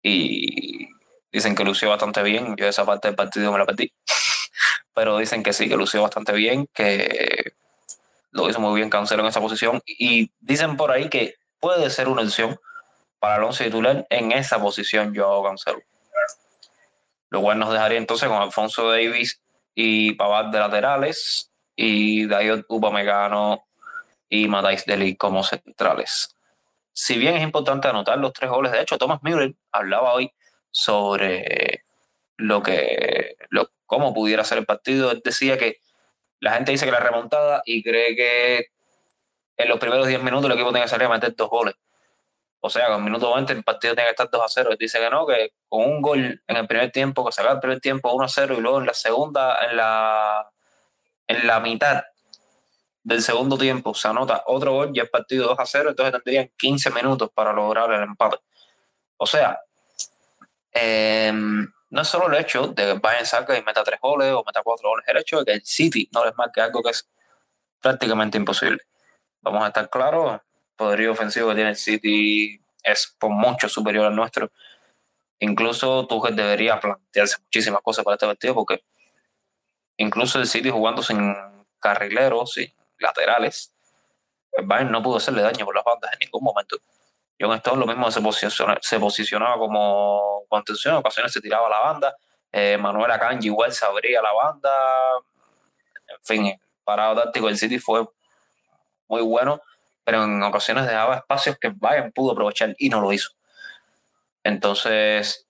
Y 0.03 0.89
dicen 1.33 1.55
que 1.55 1.65
lució 1.65 1.91
bastante 1.91 2.23
bien. 2.23 2.57
Yo 2.57 2.67
esa 2.67 2.85
parte 2.85 3.09
del 3.09 3.17
partido 3.17 3.53
me 3.53 3.59
la 3.59 3.67
perdí. 3.67 3.93
Pero 4.95 5.19
dicen 5.19 5.43
que 5.43 5.53
sí, 5.53 5.69
que 5.69 5.77
lució 5.77 6.03
bastante 6.03 6.33
bien, 6.33 6.69
que 6.75 7.53
lo 8.33 8.49
hizo 8.49 8.61
muy 8.61 8.77
bien 8.77 8.91
Cancelo 8.91 9.23
en 9.23 9.29
esa 9.29 9.41
posición. 9.41 9.81
Y 9.87 10.33
dicen 10.41 10.77
por 10.77 10.91
ahí 10.91 11.09
que 11.09 11.37
puede 11.61 11.91
ser 11.91 12.09
una 12.09 12.23
opción 12.23 12.59
para 13.19 13.37
Alonso 13.37 13.65
titular 13.65 14.07
en 14.11 14.33
esa 14.33 14.61
posición 14.61 15.15
Joao 15.15 15.45
Cancelo 15.45 15.83
lo 17.31 17.41
cual 17.41 17.59
nos 17.59 17.73
dejaría 17.73 17.99
entonces 17.99 18.29
con 18.29 18.43
Alfonso 18.43 18.91
Davis 18.91 19.41
y 19.75 20.13
Pavard 20.15 20.51
de 20.51 20.59
laterales 20.59 21.51
y 21.77 22.27
Dayot 22.27 22.67
Upamecano 22.69 23.65
y 24.29 24.49
Matais 24.49 24.85
Deli 24.85 25.17
como 25.17 25.43
centrales. 25.43 26.37
Si 26.93 27.17
bien 27.17 27.37
es 27.37 27.43
importante 27.43 27.89
anotar 27.89 28.19
los 28.19 28.33
tres 28.33 28.51
goles, 28.51 28.73
de 28.73 28.83
hecho 28.83 28.99
Thomas 28.99 29.23
Müller 29.23 29.55
hablaba 29.73 30.13
hoy 30.13 30.33
sobre 30.71 31.85
lo 32.37 32.63
que 32.63 33.37
lo, 33.51 33.71
cómo 33.87 34.15
pudiera 34.15 34.45
ser 34.45 34.59
el 34.59 34.67
partido. 34.67 35.11
Él 35.11 35.21
decía 35.25 35.59
que 35.59 35.79
la 36.41 36.53
gente 36.55 36.73
dice 36.73 36.87
que 36.87 36.93
la 36.93 37.01
remontada 37.01 37.63
y 37.65 37.83
cree 37.83 38.17
que 38.17 38.67
en 39.57 39.69
los 39.69 39.79
primeros 39.79 40.07
10 40.07 40.23
minutos 40.23 40.47
el 40.47 40.53
equipo 40.53 40.71
tiene 40.71 40.85
que 40.85 40.91
salir 40.91 41.07
a 41.07 41.11
meter 41.11 41.35
dos 41.37 41.51
goles. 41.51 41.75
O 42.61 42.69
sea, 42.69 42.89
con 42.89 42.97
el 42.97 43.05
minuto 43.05 43.35
20 43.35 43.53
el 43.53 43.65
partido 43.65 43.95
tiene 43.95 44.09
que 44.09 44.11
estar 44.11 44.31
2 44.31 44.43
a 44.43 44.49
0. 44.49 44.71
dice 44.79 44.99
que 44.99 45.11
no, 45.11 45.27
que 45.27 45.53
con 45.69 45.83
un 45.83 46.03
gol 46.03 46.43
en 46.47 46.57
el 46.57 46.67
primer 46.67 46.91
tiempo, 46.93 47.25
que 47.25 47.33
se 47.33 47.43
el 47.43 47.61
primer 47.61 47.81
tiempo 47.81 48.13
1 48.13 48.25
a 48.25 48.29
0 48.29 48.55
y 48.59 48.61
luego 48.61 48.81
en 48.81 48.87
la 48.87 48.95
segunda, 48.95 49.65
en 49.65 49.77
la, 49.77 50.51
en 51.27 51.47
la 51.47 51.61
mitad 51.61 52.05
del 53.03 53.23
segundo 53.23 53.57
tiempo 53.57 53.95
se 53.95 54.09
anota 54.09 54.45
otro 54.47 54.73
gol 54.73 54.91
y 54.95 55.01
el 55.01 55.09
partido 55.09 55.49
2 55.49 55.59
a 55.59 55.67
0, 55.67 55.91
entonces 55.91 56.13
tendrían 56.13 56.51
15 56.57 56.91
minutos 56.91 57.31
para 57.35 57.53
lograr 57.53 57.91
el 57.93 58.03
empate. 58.03 58.39
O 59.17 59.27
sea, 59.27 59.59
em, 60.73 61.67
no 61.91 62.03
es 62.03 62.09
solo 62.09 62.29
el 62.29 62.41
hecho 62.41 62.69
de 62.69 62.85
que 62.85 62.93
Bayern 62.95 63.27
saque 63.27 63.59
y 63.59 63.63
meta 63.63 63.83
3 63.83 64.01
goles 64.01 64.33
o 64.33 64.45
meta 64.47 64.63
4 64.63 64.89
goles, 64.89 65.05
el 65.09 65.17
hecho 65.19 65.39
de 65.41 65.45
que 65.45 65.53
el 65.55 65.65
City 65.65 66.09
no 66.13 66.25
les 66.25 66.37
marque 66.37 66.61
algo 66.61 66.83
que 66.83 66.91
es 66.91 67.09
prácticamente 67.81 68.39
imposible. 68.39 68.79
Vamos 69.41 69.65
a 69.65 69.69
estar 69.69 69.89
claros, 69.91 70.41
poderío 70.77 71.13
ofensivo 71.13 71.49
que 71.49 71.55
tiene 71.57 71.71
el 71.71 71.77
City 71.77 72.63
es 72.83 73.15
por 73.19 73.31
mucho 73.31 73.69
superior 73.69 74.07
al 74.07 74.17
nuestro. 74.17 74.51
Incluso 75.39 76.07
Tuchel 76.07 76.37
debería 76.37 76.79
plantearse 76.79 77.39
muchísimas 77.43 77.83
cosas 77.83 78.05
para 78.05 78.15
este 78.15 78.27
partido 78.27 78.55
porque 78.55 78.85
incluso 79.97 80.39
el 80.39 80.47
City 80.47 80.71
jugando 80.71 81.03
sin 81.03 81.35
carrileros, 81.79 82.53
sin 82.53 82.73
laterales, 82.99 83.73
el 84.53 84.67
Bayern 84.67 84.93
no 84.93 85.03
pudo 85.03 85.17
hacerle 85.17 85.43
daño 85.43 85.65
por 85.65 85.75
las 85.75 85.85
bandas 85.85 86.13
en 86.13 86.19
ningún 86.21 86.45
momento. 86.45 86.77
John 87.41 87.53
Stone 87.55 87.81
lo 87.81 87.87
mismo 87.87 88.11
se 88.11 88.21
posicionaba, 88.21 88.79
se 88.83 89.01
posicionaba 89.01 89.57
como 89.57 90.45
contención, 90.49 90.95
en 90.95 91.01
ocasiones 91.01 91.33
se 91.33 91.41
tiraba 91.41 91.69
la 91.69 91.79
banda, 91.81 92.17
eh, 92.53 92.77
Manuel 92.77 93.11
Akanji 93.11 93.47
igual 93.47 93.73
se 93.73 93.85
abría 93.85 94.21
la 94.21 94.33
banda, 94.33 94.71
en 96.09 96.23
fin, 96.23 96.47
el 96.47 96.59
parado 96.85 97.23
táctico 97.23 97.47
del 97.47 97.57
City 97.57 97.79
fue 97.79 98.07
muy 99.09 99.23
bueno 99.23 99.63
pero 100.11 100.25
en 100.25 100.43
ocasiones 100.43 100.87
dejaba 100.87 101.17
espacios 101.17 101.57
que 101.61 101.73
Bayern 101.73 102.11
pudo 102.11 102.33
aprovechar 102.33 102.75
y 102.79 102.89
no 102.89 103.01
lo 103.01 103.13
hizo. 103.13 103.31
Entonces, 104.43 105.47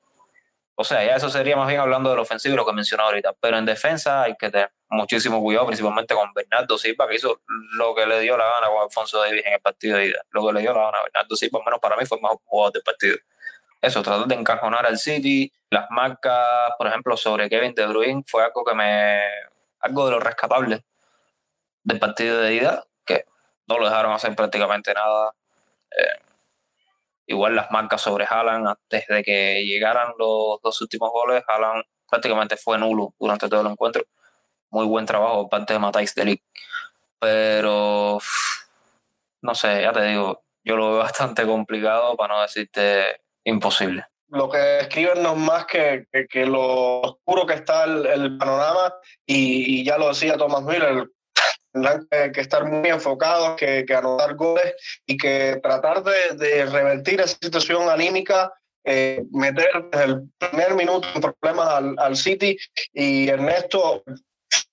o 0.74 0.84
sea, 0.84 1.02
ya 1.02 1.14
eso 1.14 1.30
sería 1.30 1.56
más 1.56 1.66
bien 1.66 1.80
hablando 1.80 2.10
del 2.10 2.18
ofensivo, 2.18 2.56
lo 2.56 2.66
que 2.66 2.74
mencionaba 2.74 3.08
ahorita, 3.08 3.32
pero 3.40 3.56
en 3.56 3.64
defensa 3.64 4.22
hay 4.22 4.36
que 4.36 4.50
tener 4.50 4.70
muchísimo 4.90 5.40
cuidado, 5.40 5.66
principalmente 5.66 6.14
con 6.14 6.32
Bernardo 6.34 6.76
Silva, 6.76 7.08
que 7.08 7.14
hizo 7.16 7.40
lo 7.76 7.94
que 7.94 8.06
le 8.06 8.20
dio 8.20 8.36
la 8.36 8.44
gana 8.44 8.66
con 8.68 8.82
Alfonso 8.82 9.20
Davis 9.20 9.44
en 9.46 9.54
el 9.54 9.60
partido 9.60 9.96
de 9.96 10.06
ida. 10.06 10.20
Lo 10.30 10.46
que 10.46 10.52
le 10.52 10.60
dio 10.60 10.74
la 10.74 10.82
gana 10.82 10.98
a 10.98 11.02
Bernardo 11.04 11.36
Silva, 11.36 11.60
al 11.60 11.64
menos 11.64 11.80
para 11.80 11.96
mí, 11.96 12.04
fue 12.06 12.18
el 12.18 12.22
mejor 12.22 12.38
jugador 12.44 12.72
del 12.72 12.82
partido. 12.82 13.16
Eso, 13.80 14.02
tratar 14.02 14.26
de 14.26 14.34
encajonar 14.34 14.84
al 14.84 14.98
City, 14.98 15.50
las 15.70 15.86
marcas, 15.90 16.72
por 16.76 16.86
ejemplo, 16.88 17.16
sobre 17.16 17.48
Kevin 17.48 17.74
De 17.74 17.86
Bruyne, 17.86 18.22
fue 18.26 18.44
algo 18.44 18.64
que 18.64 18.74
me. 18.74 19.22
algo 19.80 20.06
de 20.06 20.12
lo 20.12 20.20
rescatable 20.20 20.84
del 21.82 21.98
partido 21.98 22.40
de 22.42 22.54
ida, 22.54 22.84
que 23.06 23.24
no 23.66 23.78
lo 23.78 23.86
dejaron 23.86 24.12
hacer 24.12 24.34
prácticamente 24.34 24.92
nada. 24.92 25.32
Eh, 25.90 26.22
igual 27.26 27.54
las 27.56 27.70
marcas 27.70 28.02
sobre 28.02 28.26
Haaland, 28.28 28.68
antes 28.68 29.06
de 29.06 29.22
que 29.22 29.64
llegaran 29.64 30.12
los 30.18 30.60
dos 30.62 30.80
últimos 30.82 31.10
goles, 31.10 31.42
Haaland 31.46 31.84
prácticamente 32.08 32.56
fue 32.56 32.76
nulo 32.76 33.14
durante 33.18 33.48
todo 33.48 33.60
el 33.62 33.68
encuentro. 33.68 34.02
Muy 34.70 34.86
buen 34.86 35.06
trabajo 35.06 35.48
parte 35.48 35.72
de 35.72 35.78
Matáis 35.78 36.14
Delic. 36.14 36.42
Pero, 37.18 38.18
no 39.42 39.54
sé, 39.54 39.82
ya 39.82 39.92
te 39.92 40.02
digo, 40.02 40.42
yo 40.64 40.76
lo 40.76 40.90
veo 40.90 40.98
bastante 41.02 41.44
complicado, 41.44 42.16
para 42.16 42.34
no 42.34 42.42
decirte 42.42 43.20
imposible. 43.44 44.06
Lo 44.28 44.48
que 44.48 44.80
escriben 44.80 45.22
no 45.22 45.32
es 45.32 45.38
más 45.38 45.66
que, 45.66 46.06
que, 46.30 46.46
lo 46.46 47.00
oscuro 47.00 47.46
que 47.46 47.54
está 47.54 47.84
el, 47.84 48.38
panorama, 48.38 48.94
y, 49.26 49.80
y, 49.80 49.84
ya 49.84 49.98
lo 49.98 50.08
decía 50.08 50.36
Thomas 50.36 50.62
Miller, 50.62 51.08
tendrán 51.72 52.06
que, 52.32 52.40
estar 52.40 52.64
muy 52.64 52.88
enfocados, 52.88 53.56
que, 53.56 53.84
que, 53.84 53.94
anotar 53.94 54.36
goles 54.36 54.74
y 55.04 55.16
que 55.16 55.58
tratar 55.60 56.04
de, 56.04 56.36
de 56.36 56.66
revertir 56.66 57.20
esa 57.20 57.36
situación 57.42 57.88
anímica, 57.88 58.52
eh, 58.84 59.24
meter 59.32 59.68
desde 59.90 60.04
el 60.04 60.30
primer 60.38 60.74
minuto 60.74 61.08
en 61.12 61.20
problemas 61.20 61.68
al, 61.68 61.94
al 61.98 62.16
City. 62.16 62.56
Y 62.92 63.28
Ernesto, 63.28 64.04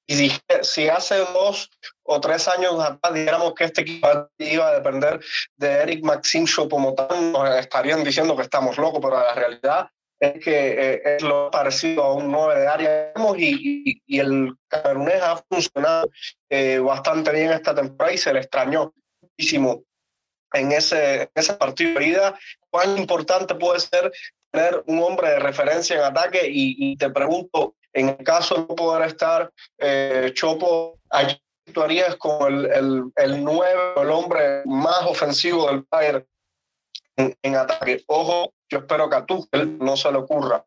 y 0.08 0.32
si 0.62 0.90
hace 0.90 1.18
dos 1.18 1.70
o 2.04 2.20
tres 2.22 2.48
años 2.48 2.80
atrás 2.80 3.14
dijéramos 3.14 3.54
que 3.54 3.66
este 3.66 3.82
equipo 3.82 4.08
iba 4.38 4.70
a 4.70 4.76
depender 4.76 5.20
de 5.58 5.68
Eric 5.68 6.04
Maxim 6.04 6.46
Choupo-Moting, 6.46 7.32
nos 7.34 7.60
estarían 7.60 8.04
diciendo 8.04 8.36
que 8.36 8.44
estamos 8.44 8.78
locos, 8.78 9.00
pero 9.02 9.20
la 9.20 9.34
realidad 9.34 9.90
es 10.20 10.44
que 10.44 10.94
eh, 10.94 11.02
es 11.16 11.22
lo 11.22 11.52
parecido 11.52 12.04
a 12.04 12.14
un 12.14 12.32
9 12.32 12.60
de 12.60 12.68
área 12.68 13.14
y, 13.38 14.02
y, 14.06 14.20
el 14.20 14.56
camerunés 14.68 15.22
ha 15.22 15.38
funcionado 15.50 16.10
eh, 16.50 16.80
bastante 16.80 17.32
bien 17.32 17.52
esta 17.52 17.76
temporada 17.76 18.14
y 18.14 18.18
se 18.18 18.34
le 18.34 18.40
extrañó 18.40 18.94
muchísimo 19.22 19.84
en 20.54 20.72
ese, 20.72 21.30
ese 21.36 21.54
partido 21.54 22.00
de 22.00 22.06
vida. 22.06 22.40
¿Cuán 22.70 22.98
importante 22.98 23.56
puede 23.56 23.80
ser 23.80 24.12
tener 24.52 24.84
un 24.88 25.04
hombre 25.04 25.30
de 25.30 25.40
referencia 25.40 25.96
en 25.96 26.04
ataque? 26.04 26.48
Y, 26.50 26.98
te 26.98 27.10
pregunto, 27.10 27.76
en 27.94 28.16
caso 28.18 28.56
de 28.56 28.76
poder 28.76 29.08
estar 29.08 29.52
eh, 29.78 30.32
Chopo, 30.34 31.00
¿actuarías 31.10 32.16
como 32.18 32.48
el, 32.48 32.66
el, 32.68 33.04
el 33.16 33.44
9, 33.44 33.80
el 33.98 34.10
hombre 34.12 34.62
más 34.66 35.04
ofensivo 35.06 35.68
del 35.68 35.86
Bayern 35.90 36.26
en, 37.18 37.56
ataque. 37.56 38.04
Ojo, 38.08 38.54
yo 38.70 38.80
espero 38.80 39.10
que 39.10 39.16
a 39.16 39.26
Tuchel 39.26 39.78
no 39.80 39.98
se 39.98 40.12
le 40.12 40.20
ocurra 40.20 40.64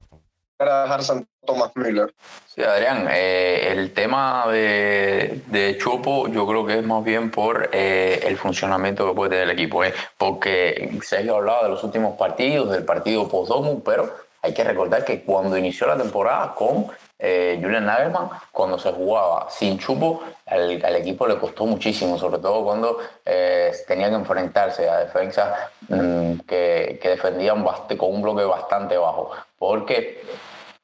para 0.57 0.83
dejar 0.83 1.03
San 1.03 1.27
Tomás 1.47 1.71
Müller. 1.75 2.13
Sí, 2.47 2.63
Adrián, 2.63 3.09
eh, 3.11 3.69
el 3.71 3.95
tema 3.95 4.47
de, 4.49 5.43
de, 5.47 5.79
Chopo 5.79 6.29
yo 6.29 6.47
creo 6.47 6.67
que 6.67 6.79
es 6.79 6.85
más 6.85 7.03
bien 7.03 7.31
por 7.31 7.71
eh, 7.73 8.21
el 8.27 8.37
funcionamiento 8.37 9.09
que 9.09 9.15
puede 9.15 9.31
tener 9.31 9.45
el 9.45 9.51
equipo, 9.53 9.83
eh, 9.83 9.95
porque 10.19 10.99
se 11.03 11.17
ha 11.17 11.21
hablado 11.21 11.65
de 11.65 11.71
los 11.71 11.83
últimos 11.83 12.19
partidos, 12.19 12.71
del 12.71 12.85
partido 12.85 13.27
post 13.27 13.53
pero 13.85 14.15
hay 14.43 14.53
que 14.53 14.65
recordar 14.65 15.05
que 15.05 15.23
cuando 15.23 15.57
inició 15.57 15.87
la 15.87 15.97
temporada 15.97 16.55
con 16.55 16.89
eh, 17.23 17.59
Julian 17.61 17.85
Nagelsmann, 17.85 18.31
cuando 18.51 18.79
se 18.79 18.91
jugaba 18.93 19.47
sin 19.51 19.79
Chupo, 19.79 20.23
al, 20.47 20.97
equipo 20.97 21.27
le 21.27 21.37
costó 21.37 21.67
muchísimo, 21.67 22.17
sobre 22.19 22.39
todo 22.39 22.65
cuando 22.65 22.99
eh, 23.27 23.73
tenía 23.87 24.09
que 24.09 24.15
enfrentarse 24.15 24.89
a 24.89 25.01
defensas 25.01 25.55
mm, 25.89 26.41
que, 26.49 26.99
defendían 27.03 27.63
con 27.99 28.15
un 28.15 28.23
bloque 28.23 28.45
bastante 28.45 28.97
bajo, 28.97 29.33
porque 29.59 30.21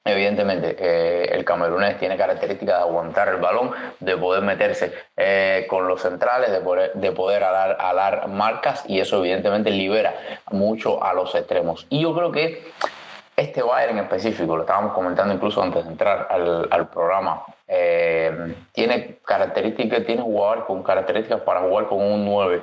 Evidentemente, 0.09 0.77
eh, 0.79 1.31
el 1.33 1.45
camerunés 1.45 1.99
tiene 1.99 2.17
características 2.17 2.77
de 2.77 2.83
aguantar 2.83 3.27
el 3.27 3.39
balón, 3.39 3.73
de 3.99 4.17
poder 4.17 4.41
meterse 4.41 4.93
con 5.67 5.89
los 5.89 6.01
centrales, 6.01 6.53
de 6.53 6.61
poder, 6.61 6.93
de 6.95 7.11
poder 7.11 7.43
alar, 7.43 7.77
alar, 7.81 8.29
marcas 8.29 8.85
y 8.87 9.01
eso 9.01 9.19
evidentemente 9.19 9.69
libera 9.73 10.15
mucho 10.53 11.03
a 11.03 11.13
los 11.13 11.35
extremos. 11.35 11.89
Y 11.91 12.03
yo 12.03 12.15
creo 12.15 12.31
que 12.31 12.63
este 13.37 13.63
Bayern 13.63 13.99
en 13.99 14.05
específico, 14.05 14.57
lo 14.57 14.63
estábamos 14.63 14.93
comentando 14.93 15.35
incluso 15.35 15.63
antes 15.63 15.85
de 15.85 15.91
entrar 15.91 16.27
al, 16.31 16.69
al 16.71 16.89
programa, 16.89 17.43
eh, 17.69 18.55
tiene 18.73 19.19
características, 19.25 20.05
tiene 20.05 20.23
jugadores 20.23 20.65
con 20.65 20.83
características 20.83 21.43
para 21.43 21.61
jugar 21.61 21.87
con 21.87 22.01
un 22.01 22.25
9 22.25 22.63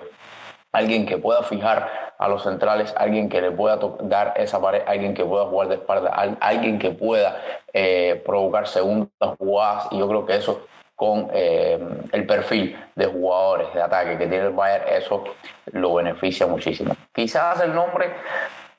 alguien 0.74 1.06
que 1.06 1.18
pueda 1.18 1.44
fijar 1.44 2.14
a 2.18 2.28
los 2.28 2.44
centrales, 2.44 2.94
alguien 2.98 3.30
que 3.30 3.42
le 3.42 3.52
pueda 3.52 3.80
dar 4.02 4.34
esa 4.36 4.60
pared, 4.60 4.82
alguien 4.86 5.14
que 5.14 5.24
pueda 5.24 5.46
jugar 5.46 5.70
de 5.70 5.76
espalda, 5.76 6.10
alguien 6.40 6.80
que 6.80 6.90
pueda 6.90 7.40
eh, 7.72 8.22
provocar 8.26 8.68
segundas 8.68 9.38
jugadas. 9.38 9.88
Y 9.92 10.00
yo 10.00 10.08
creo 10.08 10.26
que 10.26 10.36
eso 10.36 10.66
con 10.96 11.30
eh, 11.32 11.80
el 12.12 12.26
perfil 12.26 12.76
de 12.96 13.06
jugadores 13.06 13.74
de 13.74 13.82
ataque 13.82 14.18
que 14.18 14.28
tiene 14.28 14.48
el 14.48 14.54
Bayern, 14.54 14.86
eso 14.90 15.24
lo 15.72 15.94
beneficia 15.94 16.48
muchísimo. 16.48 16.96
Quizás 17.14 17.62
el 17.62 17.74
nombre 17.74 18.10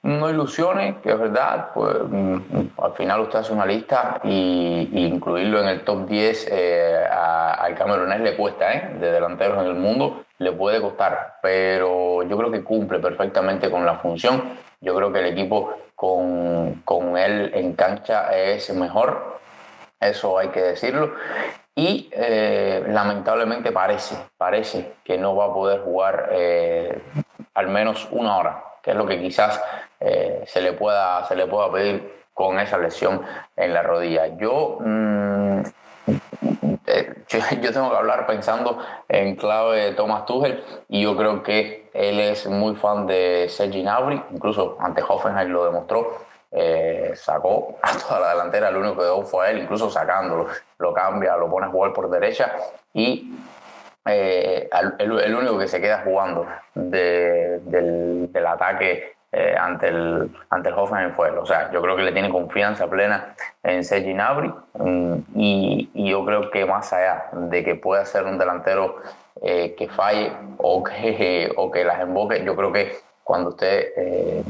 no 0.05 0.31
ilusione, 0.31 0.99
que 1.03 1.11
es 1.11 1.19
verdad, 1.19 1.71
pues 1.75 1.97
mm, 2.09 2.39
al 2.79 2.93
final 2.93 3.21
usted 3.21 3.41
hace 3.41 3.53
una 3.53 3.67
lista 3.67 4.21
y, 4.23 4.89
incluirlo 4.93 5.61
en 5.61 5.69
el 5.69 5.81
top 5.81 6.07
10 6.07 6.49
eh, 6.51 7.05
al 7.11 7.75
camerunés 7.75 8.21
le 8.21 8.37
cuesta, 8.37 8.73
¿eh? 8.73 8.97
de 9.01 9.11
delanteros 9.11 9.63
en 9.63 9.67
el 9.67 9.75
mundo, 9.75 10.25
le 10.39 10.53
puede 10.53 10.81
costar, 10.81 11.39
pero 11.43 12.23
yo 12.23 12.37
creo 12.37 12.51
que 12.51 12.63
cumple 12.63 12.99
perfectamente 12.99 13.71
con 13.71 13.85
la 13.87 13.95
función. 13.95 14.43
Yo 14.81 14.95
creo 14.95 15.11
que 15.11 15.21
el 15.21 15.27
equipo 15.27 15.73
con, 15.95 16.83
con 16.85 17.17
él 17.17 17.51
en 17.55 17.73
cancha 17.73 18.37
es 18.37 18.73
mejor, 18.75 19.39
eso 19.99 20.39
hay 20.39 20.49
que 20.49 20.61
decirlo. 20.61 21.13
Y 21.75 22.09
eh, 22.13 22.85
lamentablemente 22.89 23.73
parece, 23.73 24.17
parece 24.37 24.93
que 25.03 25.19
no 25.19 25.35
va 25.35 25.47
a 25.47 25.55
poder 25.55 25.81
jugar 25.81 26.29
eh, 26.31 27.03
al 27.55 27.69
menos 27.69 28.07
una 28.13 28.37
hora, 28.37 28.63
que 28.85 28.91
es 28.91 28.97
lo 28.97 29.07
que 29.07 29.21
quizás 29.21 29.61
eh, 29.99 30.45
se, 30.47 30.61
le 30.61 30.75
pueda, 30.75 31.27
se 31.27 31.35
le 31.35 31.47
pueda 31.47 31.73
pedir 31.73 32.25
con 32.35 32.59
esa 32.59 32.77
lesión 32.77 33.23
en 33.57 33.73
la 33.73 33.83
rodilla. 33.83 34.27
Yo, 34.37 34.79
mm, 34.81 35.61
eh, 36.87 37.15
yo, 37.63 37.73
tengo 37.73 37.91
que 37.91 37.97
hablar 37.97 38.27
pensando 38.27 38.79
en 39.09 39.37
clave 39.37 39.87
de 39.87 39.93
Thomas 39.93 40.27
Tuchel 40.27 40.63
y 40.89 41.03
yo 41.03 41.17
creo 41.17 41.43
que 41.43 41.89
él 41.95 42.21
es 42.21 42.47
muy 42.47 42.75
fan 42.75 43.07
de 43.07 43.47
Sergi 43.49 43.83
Gnabry, 43.83 44.23
incluso 44.33 44.77
ante 44.81 45.03
Hoffenheim 45.03 45.49
lo 45.49 45.65
demostró. 45.65 46.35
Eh, 46.57 47.15
sacó 47.17 47.79
a 47.83 47.97
toda 47.97 48.21
la 48.21 48.29
delantera, 48.31 48.71
lo 48.71 48.79
único 48.79 48.99
que 48.99 49.05
dio 49.05 49.23
fue 49.23 49.47
a 49.47 49.51
él, 49.51 49.59
incluso 49.63 49.91
sacándolo, 49.91 50.47
lo 50.79 50.95
cambia, 50.95 51.37
lo 51.37 51.51
pone 51.51 51.67
a 51.67 51.71
jugar 51.71 51.93
por 51.93 52.09
derecha 52.09 52.53
y 52.93 53.35
el, 54.05 55.21
el, 55.21 55.35
único 55.35 55.59
que 55.59 55.69
se 55.69 55.81
queda 55.81 56.03
jugando 56.05 56.47
del, 56.75 58.47
ataque 58.47 59.15
eh, 59.33 59.57
ante, 59.59 59.89
el, 59.89 60.31
ante 60.51 60.69
el 60.69 60.75
Hoffenheim 60.75 61.13
fue 61.13 61.31
O 61.31 61.47
sea, 61.47 61.71
yo 61.73 61.83
creo 61.83 61.97
que 61.97 62.03
le 62.03 62.13
tiene 62.13 62.31
confianza 62.31 62.87
plena 62.87 63.35
en 63.63 63.83
Sergi 63.83 64.15
Nabri 64.15 64.53
mm, 64.75 65.15
y, 65.35 65.91
y, 65.95 66.11
yo 66.11 66.25
creo 66.25 66.51
que 66.51 66.65
más 66.67 66.93
allá 66.93 67.25
de 67.33 67.65
que 67.65 67.75
pueda 67.75 68.05
ser 68.05 68.25
un 68.25 68.39
delantero 68.39 68.97
eh, 69.43 69.75
que 69.77 69.89
falle 69.89 70.33
o 70.59 70.85
que, 70.85 71.53
o 71.57 71.71
que 71.71 71.85
las 71.85 72.01
emboque, 72.01 72.45
yo 72.45 72.55
creo 72.55 72.73
que 72.73 72.97
cuando 73.25 73.51
usted 73.51 73.89
eh, 73.97 74.45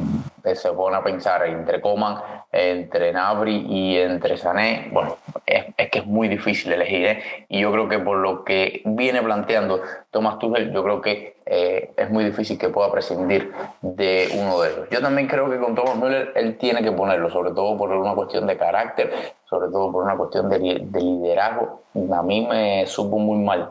se 0.55 0.73
pone 0.73 0.97
a 0.97 1.03
pensar 1.03 1.47
entre 1.47 1.81
Coman, 1.81 2.17
entre 2.53 3.13
Nabri 3.13 3.67
y 3.67 3.97
entre 3.97 4.37
Sané, 4.37 4.89
bueno, 4.93 5.17
es, 5.47 5.65
que 5.91 6.01
es 6.01 6.07
muy 6.07 6.29
difícil 6.29 6.73
elegir. 6.73 7.07
¿eh? 7.07 7.23
Y 7.49 7.61
yo 7.61 7.73
creo 7.73 7.89
que 7.89 7.99
por 7.99 8.19
lo 8.19 8.45
que 8.45 8.83
viene 8.85 9.23
planteando 9.23 9.81
Thomas 10.11 10.39
Tuchel, 10.39 10.73
yo 10.73 10.85
creo 10.85 11.01
que 11.01 11.37
eh, 11.47 11.93
es 11.97 12.11
muy 12.11 12.25
difícil 12.25 12.59
que 12.59 12.69
pueda 12.69 12.91
prescindir 12.93 13.53
de 13.81 14.29
uno 14.35 14.61
de 14.61 14.71
ellos. 14.71 14.89
Yo 14.91 15.01
también 15.01 15.27
creo 15.27 15.51
que 15.51 15.59
con 15.59 15.75
Thomas 15.75 15.97
Müller 15.97 16.33
él 16.35 16.59
tiene 16.59 16.83
que 16.83 16.93
ponerlo, 16.93 17.31
sobre 17.31 17.53
todo 17.53 17.77
por 17.77 17.91
una 17.91 18.15
cuestión 18.15 18.47
de 18.47 18.57
carácter, 18.57 19.13
sobre 19.49 19.69
todo 19.71 19.91
por 19.91 20.05
una 20.05 20.17
cuestión 20.17 20.49
de, 20.49 20.59
de 20.59 21.01
liderazgo. 21.01 21.81
A 22.15 22.23
mí 22.23 22.47
me 22.47 22.87
supo 22.87 23.19
muy 23.19 23.39
mal 23.39 23.71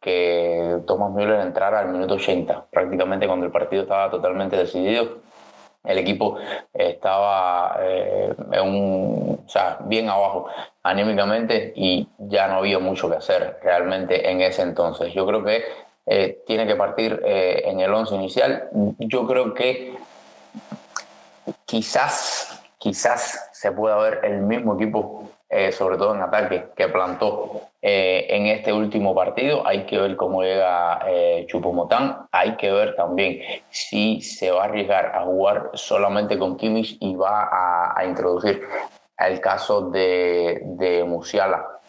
que 0.00 0.78
Thomas 0.86 1.12
Müller 1.12 1.40
entrara 1.40 1.80
al 1.80 1.88
minuto 1.88 2.14
80, 2.14 2.66
prácticamente 2.70 3.26
cuando 3.26 3.46
el 3.46 3.52
partido 3.52 3.82
estaba 3.82 4.10
totalmente 4.10 4.56
decidido. 4.56 5.29
El 5.82 5.98
equipo 5.98 6.36
estaba 6.74 7.78
eh, 7.80 8.34
un, 8.62 9.42
o 9.46 9.48
sea, 9.48 9.78
bien 9.80 10.08
abajo 10.08 10.48
anímicamente 10.82 11.72
y 11.74 12.06
ya 12.18 12.48
no 12.48 12.56
había 12.56 12.78
mucho 12.78 13.08
que 13.08 13.16
hacer 13.16 13.58
realmente 13.62 14.30
en 14.30 14.42
ese 14.42 14.62
entonces. 14.62 15.12
Yo 15.14 15.26
creo 15.26 15.42
que 15.42 15.64
eh, 16.06 16.42
tiene 16.46 16.66
que 16.66 16.76
partir 16.76 17.20
eh, 17.24 17.62
en 17.64 17.80
el 17.80 17.92
11 17.92 18.14
inicial. 18.14 18.68
Yo 18.98 19.26
creo 19.26 19.54
que 19.54 19.96
quizás, 21.64 22.62
quizás 22.78 23.48
se 23.52 23.72
pueda 23.72 23.96
ver 23.96 24.20
el 24.24 24.42
mismo 24.42 24.74
equipo 24.74 25.29
eh, 25.52 25.72
sobre 25.72 25.96
todo 25.96 26.14
en 26.14 26.22
ataque, 26.22 26.66
que 26.76 26.86
plantó 26.86 27.62
eh, 27.82 28.26
en 28.30 28.46
este 28.46 28.72
último 28.72 29.16
partido. 29.16 29.66
Hay 29.66 29.84
que 29.84 29.98
ver 29.98 30.16
cómo 30.16 30.42
llega 30.42 31.00
eh, 31.08 31.44
Chupomotán. 31.48 32.28
Hay 32.30 32.56
que 32.56 32.70
ver 32.70 32.94
también 32.94 33.40
si 33.68 34.20
se 34.20 34.52
va 34.52 34.62
a 34.62 34.64
arriesgar 34.66 35.06
a 35.06 35.24
jugar 35.24 35.70
solamente 35.74 36.38
con 36.38 36.56
Kimmich 36.56 36.96
y 37.00 37.16
va 37.16 37.48
a, 37.96 38.04
introducir 38.04 38.62
el 39.18 39.40
caso 39.40 39.90
de, 39.90 40.60
de 40.62 41.02
Musiala 41.02 41.79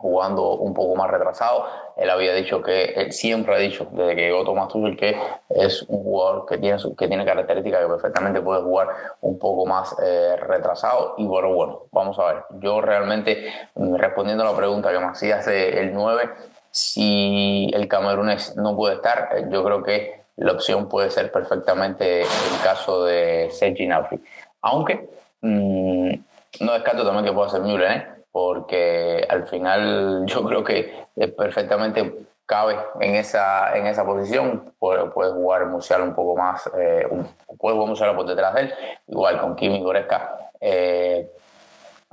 jugando 0.00 0.54
un 0.54 0.72
poco 0.72 0.96
más 0.96 1.10
retrasado. 1.10 1.66
Él 1.96 2.08
había 2.08 2.34
dicho 2.34 2.62
que, 2.62 2.84
él 2.96 3.12
siempre 3.12 3.54
ha 3.54 3.58
dicho, 3.58 3.86
desde 3.92 4.16
que 4.16 4.22
llegó 4.22 4.44
Tomás 4.44 4.68
Tuchel, 4.68 4.96
que 4.96 5.14
es 5.50 5.82
un 5.82 6.02
jugador 6.02 6.46
que 6.46 6.56
tiene, 6.56 6.78
que 6.96 7.06
tiene 7.06 7.24
características 7.26 7.82
que 7.82 7.86
perfectamente 7.86 8.40
puede 8.40 8.62
jugar 8.62 8.88
un 9.20 9.38
poco 9.38 9.66
más 9.66 9.94
eh, 10.02 10.36
retrasado. 10.36 11.14
Y 11.18 11.26
bueno, 11.26 11.52
bueno, 11.52 11.82
vamos 11.92 12.18
a 12.18 12.32
ver. 12.32 12.44
Yo 12.60 12.80
realmente, 12.80 13.52
mm, 13.74 13.96
respondiendo 13.96 14.42
a 14.42 14.50
la 14.50 14.56
pregunta 14.56 14.90
que 14.90 14.98
me 14.98 15.06
hacía 15.06 15.40
el 15.40 15.92
9, 15.92 16.30
si 16.70 17.70
el 17.74 17.86
camerunés 17.86 18.56
no 18.56 18.74
puede 18.74 18.94
estar, 18.94 19.28
eh, 19.36 19.44
yo 19.50 19.62
creo 19.62 19.82
que 19.82 20.22
la 20.36 20.52
opción 20.52 20.88
puede 20.88 21.10
ser 21.10 21.30
perfectamente 21.30 22.22
el 22.22 22.62
caso 22.64 23.04
de 23.04 23.50
Sergi 23.52 23.84
Gnabry. 23.84 24.18
Aunque 24.62 25.10
mmm, 25.42 26.12
no 26.60 26.72
descarto 26.72 27.04
también 27.04 27.26
que 27.26 27.32
pueda 27.32 27.50
ser 27.50 27.60
Müller, 27.60 27.90
¿eh? 27.90 28.19
Porque 28.32 29.26
al 29.28 29.46
final 29.46 30.22
yo 30.26 30.44
creo 30.44 30.64
que 30.64 31.06
perfectamente 31.36 32.14
cabe 32.46 32.76
en 33.00 33.14
esa, 33.14 33.76
en 33.76 33.86
esa 33.86 34.04
posición, 34.04 34.74
puede, 34.78 35.06
puede 35.10 35.32
jugar 35.32 35.66
Musial 35.66 36.02
un 36.02 36.14
poco 36.14 36.36
más, 36.36 36.68
eh, 36.76 37.06
jugar 37.46 37.76
Musial 37.76 38.16
por 38.16 38.26
detrás 38.26 38.54
de 38.54 38.60
él, 38.62 38.74
igual 39.06 39.40
con 39.40 39.54
Kimi 39.54 39.80
Goretzka. 39.80 40.50
Eh, 40.60 41.30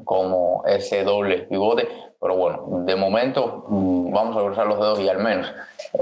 como 0.04 0.64
ese 0.66 1.04
doble 1.04 1.40
pivote, 1.40 1.88
pero 2.20 2.36
bueno, 2.36 2.66
de 2.86 2.96
momento 2.96 3.66
mm, 3.68 4.12
vamos 4.12 4.38
a 4.38 4.42
cruzar 4.42 4.68
los 4.68 4.80
dedos 4.80 5.00
y 5.00 5.10
al 5.10 5.20
menos 5.20 5.52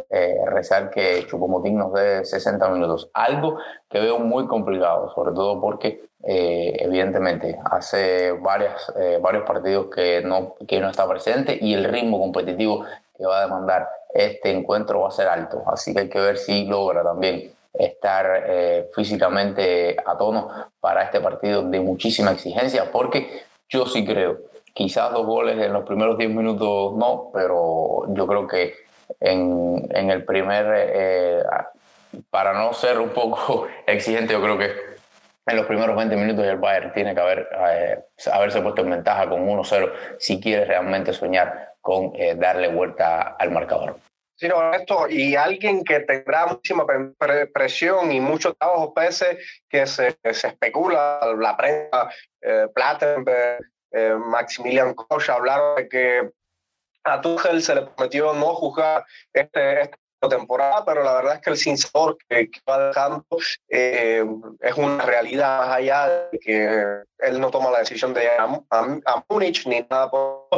eh, 0.09 0.37
rezar 0.47 0.89
que 0.89 1.25
Chupomotín 1.27 1.77
nos 1.77 1.93
dé 1.93 2.25
60 2.25 2.67
minutos, 2.69 3.09
algo 3.13 3.57
que 3.89 3.99
veo 3.99 4.19
muy 4.19 4.47
complicado, 4.47 5.11
sobre 5.13 5.33
todo 5.33 5.59
porque 5.61 6.01
eh, 6.23 6.75
evidentemente 6.79 7.57
hace 7.69 8.31
varias, 8.31 8.91
eh, 8.99 9.19
varios 9.21 9.43
partidos 9.43 9.87
que 9.93 10.21
no, 10.23 10.55
que 10.67 10.79
no 10.79 10.89
está 10.89 11.07
presente 11.07 11.57
y 11.59 11.73
el 11.73 11.83
ritmo 11.85 12.19
competitivo 12.19 12.83
que 13.15 13.25
va 13.25 13.39
a 13.39 13.41
demandar 13.41 13.87
este 14.13 14.51
encuentro 14.51 15.01
va 15.01 15.09
a 15.09 15.11
ser 15.11 15.27
alto. 15.27 15.61
Así 15.67 15.93
que 15.93 16.01
hay 16.01 16.09
que 16.09 16.19
ver 16.19 16.37
si 16.37 16.65
logra 16.65 17.03
también 17.03 17.51
estar 17.73 18.43
eh, 18.47 18.89
físicamente 18.95 19.95
a 20.03 20.17
tono 20.17 20.49
para 20.79 21.03
este 21.03 21.19
partido 21.19 21.61
de 21.63 21.79
muchísima 21.79 22.31
exigencia, 22.31 22.91
porque 22.91 23.43
yo 23.69 23.85
sí 23.85 24.05
creo, 24.05 24.37
quizás 24.73 25.11
dos 25.11 25.25
goles 25.25 25.57
en 25.57 25.73
los 25.73 25.85
primeros 25.85 26.17
10 26.17 26.31
minutos 26.31 26.95
no, 26.95 27.29
pero 27.33 28.03
yo 28.13 28.27
creo 28.27 28.47
que 28.47 28.75
en, 29.19 29.87
en 29.91 30.11
el 30.11 30.25
primer, 30.25 31.45
para 32.29 32.53
no 32.53 32.73
ser 32.73 32.99
un 32.99 33.09
poco 33.09 33.67
exigente, 33.87 34.33
yo 34.33 34.41
creo 34.41 34.57
que 34.57 34.95
en 35.47 35.57
los 35.57 35.65
primeros 35.67 35.95
20 35.95 36.15
minutos 36.15 36.45
el 36.45 36.57
Bayern 36.57 36.91
tiene 36.93 37.13
que 37.13 37.21
haber, 37.21 37.47
eh, 37.69 37.99
haberse 38.31 38.61
puesto 38.61 38.81
en 38.81 38.89
ventaja 38.89 39.29
con 39.29 39.47
1-0 39.47 39.91
si 40.17 40.41
quiere 40.41 40.65
realmente 40.65 41.13
soñar 41.13 41.69
con 41.81 42.13
eh, 42.15 42.35
darle 42.35 42.69
vuelta 42.69 43.35
al 43.37 43.51
marcador. 43.51 43.97
Sí, 44.37 44.49
no, 44.49 44.73
esto, 44.73 45.07
y 45.07 45.35
alguien 45.35 45.81
que 45.83 46.01
tendrá 46.01 46.45
muchísima 46.47 46.85
presión 47.53 48.11
y 48.11 48.19
muchos 48.19 48.57
trabajos 48.57 48.91
pese 48.93 49.39
que 49.69 49.87
se, 49.87 50.17
se 50.33 50.47
especula, 50.47 51.21
la 51.37 51.55
prensa, 51.55 52.09
eh, 52.41 52.67
eh, 53.91 54.13
Maximilian 54.13 54.93
Koch 54.93 55.29
hablaron 55.29 55.77
de 55.77 55.87
que 55.87 56.29
a 57.05 57.21
Tuchel 57.21 57.61
se 57.61 57.75
le 57.75 57.83
prometió 57.83 58.33
no 58.33 58.55
jugar 58.55 59.05
este, 59.31 59.83
esta 59.83 59.97
temporada, 60.29 60.83
pero 60.83 61.01
la 61.03 61.13
verdad 61.13 61.35
es 61.35 61.41
que 61.41 61.49
el 61.51 61.57
sinsabor 61.57 62.17
que, 62.27 62.49
que 62.49 62.59
va 62.69 62.87
dejando 62.87 63.25
eh, 63.69 64.25
es 64.59 64.75
una 64.75 65.05
realidad 65.05 65.59
más 65.59 65.77
allá 65.77 66.27
de 66.29 66.39
que 66.39 67.03
él 67.19 67.39
no 67.39 67.51
toma 67.51 67.71
la 67.71 67.79
decisión 67.79 68.13
de 68.13 68.25
ir 68.25 68.31
a, 68.37 68.61
a, 68.71 69.25
Múnich 69.29 69.65
ni 69.65 69.81
nada 69.89 70.09
por 70.09 70.49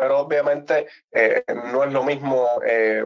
pero 0.00 0.20
obviamente 0.20 0.86
eh, 1.12 1.44
no 1.70 1.84
es 1.84 1.92
lo 1.92 2.02
mismo 2.02 2.48
eh, 2.66 3.04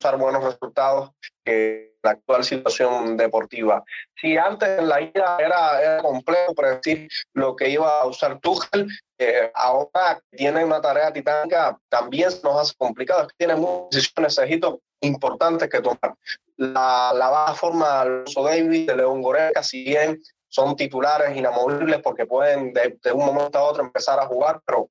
usar 0.00 0.16
buenos 0.16 0.44
resultados 0.44 1.10
que 1.44 1.96
la 2.04 2.12
actual 2.12 2.44
situación 2.44 3.16
deportiva. 3.16 3.82
Si 4.14 4.36
antes 4.38 4.78
en 4.78 4.88
la 4.88 5.00
ida 5.00 5.36
era, 5.40 5.82
era 5.82 6.02
complejo 6.02 6.54
predecir 6.54 7.08
lo 7.34 7.56
que 7.56 7.68
iba 7.68 8.00
a 8.00 8.06
usar 8.06 8.38
Tuchel, 8.38 8.88
eh, 9.18 9.50
ahora 9.54 10.20
tiene 10.30 10.64
una 10.64 10.80
tarea 10.80 11.12
titánica, 11.12 11.76
también 11.88 12.30
nos 12.44 12.60
hace 12.60 12.74
complicado, 12.78 13.22
es 13.22 13.28
que 13.28 13.34
tiene 13.38 13.56
muchas 13.56 13.90
decisiones 13.90 14.38
Egipto 14.38 14.80
importantes 15.00 15.68
que 15.68 15.80
tomar. 15.80 16.14
La, 16.56 17.12
la 17.12 17.28
baja 17.28 17.54
forma 17.54 17.86
de 17.86 18.00
Alonso 18.02 18.44
de 18.44 18.96
León 18.96 19.20
Goreca, 19.20 19.64
si 19.64 19.82
bien 19.82 20.22
son 20.48 20.76
titulares 20.76 21.36
inamovibles 21.36 22.00
porque 22.02 22.24
pueden 22.24 22.72
de, 22.72 22.98
de 23.02 23.12
un 23.12 23.26
momento 23.26 23.58
a 23.58 23.64
otro 23.64 23.82
empezar 23.82 24.20
a 24.20 24.26
jugar, 24.26 24.60
pero 24.64 24.88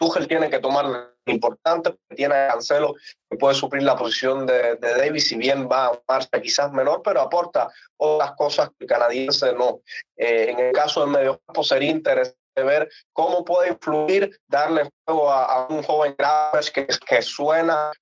Tuchel 0.00 0.26
tiene 0.26 0.48
que 0.48 0.60
tomar 0.60 1.12
importante, 1.26 1.94
tiene 2.16 2.34
a 2.34 2.48
Cancelo 2.48 2.94
que 3.28 3.36
puede 3.36 3.54
suplir 3.54 3.82
la 3.82 3.96
posición 3.96 4.46
de, 4.46 4.76
de, 4.76 4.94
Davis, 4.94 5.28
si 5.28 5.36
bien 5.36 5.68
va 5.70 5.88
a 5.88 6.00
marcha 6.08 6.40
quizás 6.40 6.72
menor, 6.72 7.02
pero 7.04 7.20
aporta 7.20 7.68
otras 7.98 8.32
cosas 8.32 8.70
que 8.70 8.84
el 8.84 8.88
canadiense 8.88 9.52
no. 9.52 9.80
Eh, 10.16 10.52
en 10.52 10.58
el 10.58 10.72
caso 10.72 11.02
del 11.02 11.10
mediocampo 11.10 11.62
sería 11.62 11.90
interesante 11.90 12.38
ver 12.56 12.88
cómo 13.12 13.44
puede 13.44 13.72
influir, 13.72 14.40
darle 14.48 14.88
juego 15.04 15.30
a, 15.30 15.66
un 15.68 15.82
joven 15.82 16.14
Graves 16.18 16.70
que, 16.70 17.22
suena, 17.22 17.92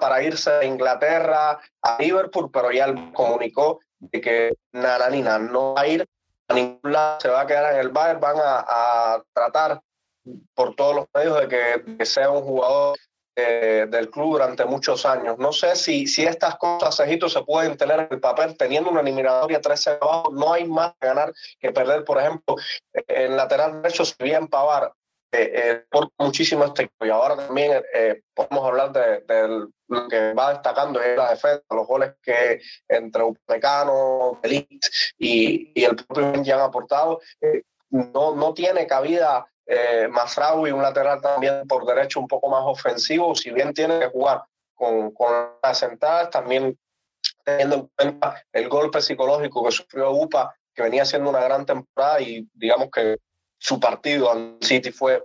para 0.00 0.22
irse 0.22 0.50
a 0.50 0.64
Inglaterra, 0.64 1.60
a 1.82 1.96
Liverpool, 2.00 2.50
pero 2.50 2.72
ya 2.72 2.86
él 2.86 3.12
comunicó 3.12 3.80
de 3.98 4.20
que 4.22 4.54
nada 4.72 5.10
ni 5.10 5.20
no 5.20 5.74
va 5.74 5.82
a 5.82 5.86
ir 5.86 6.08
a 6.48 6.54
ningún 6.54 6.90
lado, 6.90 7.20
se 7.20 7.28
va 7.28 7.42
a 7.42 7.46
quedar 7.46 7.74
en 7.74 7.80
el 7.80 7.90
Bayern, 7.90 8.20
van 8.20 8.36
a 8.38 9.22
tratar 9.34 9.80
por 10.54 10.74
todos 10.74 10.96
los 10.96 11.06
medios 11.14 11.40
de 11.40 11.48
que, 11.98 12.06
sea 12.06 12.30
un 12.30 12.42
jugador 12.42 12.98
eh, 13.36 13.86
del 13.90 14.10
club 14.10 14.32
durante 14.32 14.64
muchos 14.64 15.04
años. 15.04 15.38
No 15.38 15.52
sé 15.52 15.76
si, 15.76 16.06
si 16.06 16.24
estas 16.24 16.56
cosas, 16.56 17.00
Egipto, 17.00 17.28
se 17.28 17.42
pueden 17.42 17.76
tener 17.76 18.00
en 18.00 18.08
el 18.10 18.20
papel 18.20 18.56
teniendo 18.56 18.90
una 18.90 19.00
eliminatoria 19.00 19.60
13 19.60 19.98
abajo. 20.00 20.30
No 20.32 20.52
hay 20.52 20.64
más 20.66 20.92
que 21.00 21.06
ganar 21.06 21.32
que 21.60 21.72
perder, 21.72 22.04
por 22.04 22.18
ejemplo, 22.18 22.56
en 22.92 23.36
lateral 23.36 23.82
derecho, 23.82 24.04
si 24.04 24.14
bien 24.20 24.48
Pavar 24.48 24.92
eh, 25.36 25.50
eh, 25.52 25.84
por 25.90 26.10
muchísimo 26.16 26.64
este 26.64 26.88
y 27.00 27.08
ahora 27.08 27.34
también 27.34 27.82
eh, 27.92 28.22
podemos 28.32 28.64
hablar 28.64 28.92
de, 28.92 29.20
de, 29.22 29.66
lo 29.88 30.08
que 30.08 30.32
va 30.32 30.52
destacando 30.52 31.00
es 31.00 31.16
la 31.16 31.30
defensa, 31.30 31.64
los 31.70 31.88
goles 31.88 32.12
que 32.22 32.60
entre 32.86 33.24
Upamecano, 33.24 34.38
Elite 34.44 34.88
y, 35.18 35.72
y 35.74 35.84
el 35.84 35.96
propio 35.96 36.40
ya 36.44 36.54
han 36.54 36.60
aportado. 36.60 37.20
Eh, 37.40 37.64
no, 37.90 38.36
no 38.36 38.54
tiene 38.54 38.86
cabida 38.86 39.44
eh, 39.66 40.08
y 40.08 40.70
un 40.70 40.82
lateral 40.82 41.20
también 41.20 41.66
por 41.66 41.86
derecho 41.86 42.20
un 42.20 42.28
poco 42.28 42.48
más 42.48 42.62
ofensivo, 42.64 43.34
si 43.34 43.50
bien 43.50 43.72
tiene 43.72 43.98
que 43.98 44.08
jugar 44.08 44.42
con, 44.74 45.10
con 45.12 45.32
las 45.62 45.78
sentadas, 45.78 46.30
también 46.30 46.78
teniendo 47.44 47.76
en 47.76 47.88
cuenta 47.96 48.42
el 48.52 48.68
golpe 48.68 49.00
psicológico 49.00 49.64
que 49.64 49.70
sufrió 49.70 50.10
UPA, 50.12 50.54
que 50.74 50.82
venía 50.82 51.02
haciendo 51.02 51.30
una 51.30 51.40
gran 51.40 51.64
temporada 51.64 52.20
y 52.20 52.48
digamos 52.52 52.90
que 52.90 53.18
su 53.58 53.80
partido 53.80 54.32
en 54.32 54.58
City 54.60 54.90
fue 54.90 55.24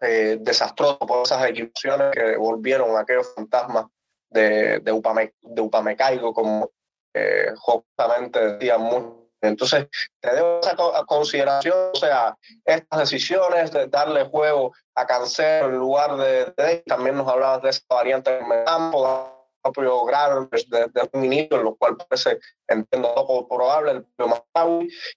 eh, 0.00 0.36
desastroso 0.40 0.98
por 0.98 1.22
esas 1.22 1.46
equivocaciones 1.46 2.10
que 2.12 2.36
volvieron 2.36 2.96
a 2.96 3.00
aquellos 3.00 3.32
fantasmas 3.34 3.86
de, 4.28 4.80
de, 4.80 4.92
Upame, 4.92 5.32
de 5.40 5.62
Upamecaigo, 5.62 6.34
como 6.34 6.70
eh, 7.14 7.52
justamente 7.56 8.52
decía 8.52 8.76
mucho 8.76 9.25
entonces, 9.46 9.86
te 10.20 10.34
debo 10.34 10.60
esa 10.60 10.76
consideración, 11.06 11.90
o 11.92 11.96
sea, 11.96 12.36
estas 12.64 13.00
decisiones 13.00 13.72
de 13.72 13.86
darle 13.86 14.24
juego 14.24 14.72
a 14.94 15.06
Cancelo 15.06 15.68
en 15.68 15.78
lugar 15.78 16.16
de, 16.16 16.52
de 16.56 16.82
también 16.86 17.16
nos 17.16 17.28
hablabas 17.28 17.62
de 17.62 17.70
esa 17.70 17.82
variante 17.88 18.30
de 18.30 18.64
campo, 18.64 19.36
propio 19.72 20.04
grado 20.04 20.48
desde, 20.50 20.90
un 21.12 21.24
inicio, 21.24 21.58
en 21.58 21.64
lo 21.64 21.76
cual 21.76 21.96
parece, 21.96 22.38
entiendo, 22.68 23.14
poco 23.14 23.48
probable, 23.48 23.92
el 23.92 24.04
propio 24.16 24.44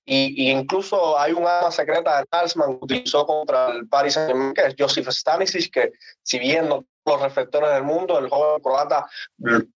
y, 0.06 0.44
y, 0.44 0.52
incluso 0.52 1.18
hay 1.18 1.34
un 1.34 1.46
arma 1.48 1.72
secreta 1.72 2.20
de 2.20 2.26
Talsman 2.26 2.78
que 2.78 2.86
utilizó 2.86 3.26
contra 3.26 3.70
el 3.70 3.88
Paris 3.88 4.14
Saint-Germain, 4.14 4.54
que 4.54 4.66
es 4.66 4.76
Josif 4.78 5.08
Stanisic, 5.10 5.72
que 5.72 5.92
si 6.24 6.40
bien 6.40 6.70
no 6.70 6.86
los 7.06 7.22
reflectores 7.22 7.72
del 7.72 7.84
mundo, 7.84 8.20
el 8.20 8.30
joven 8.30 8.62
croata 8.62 9.08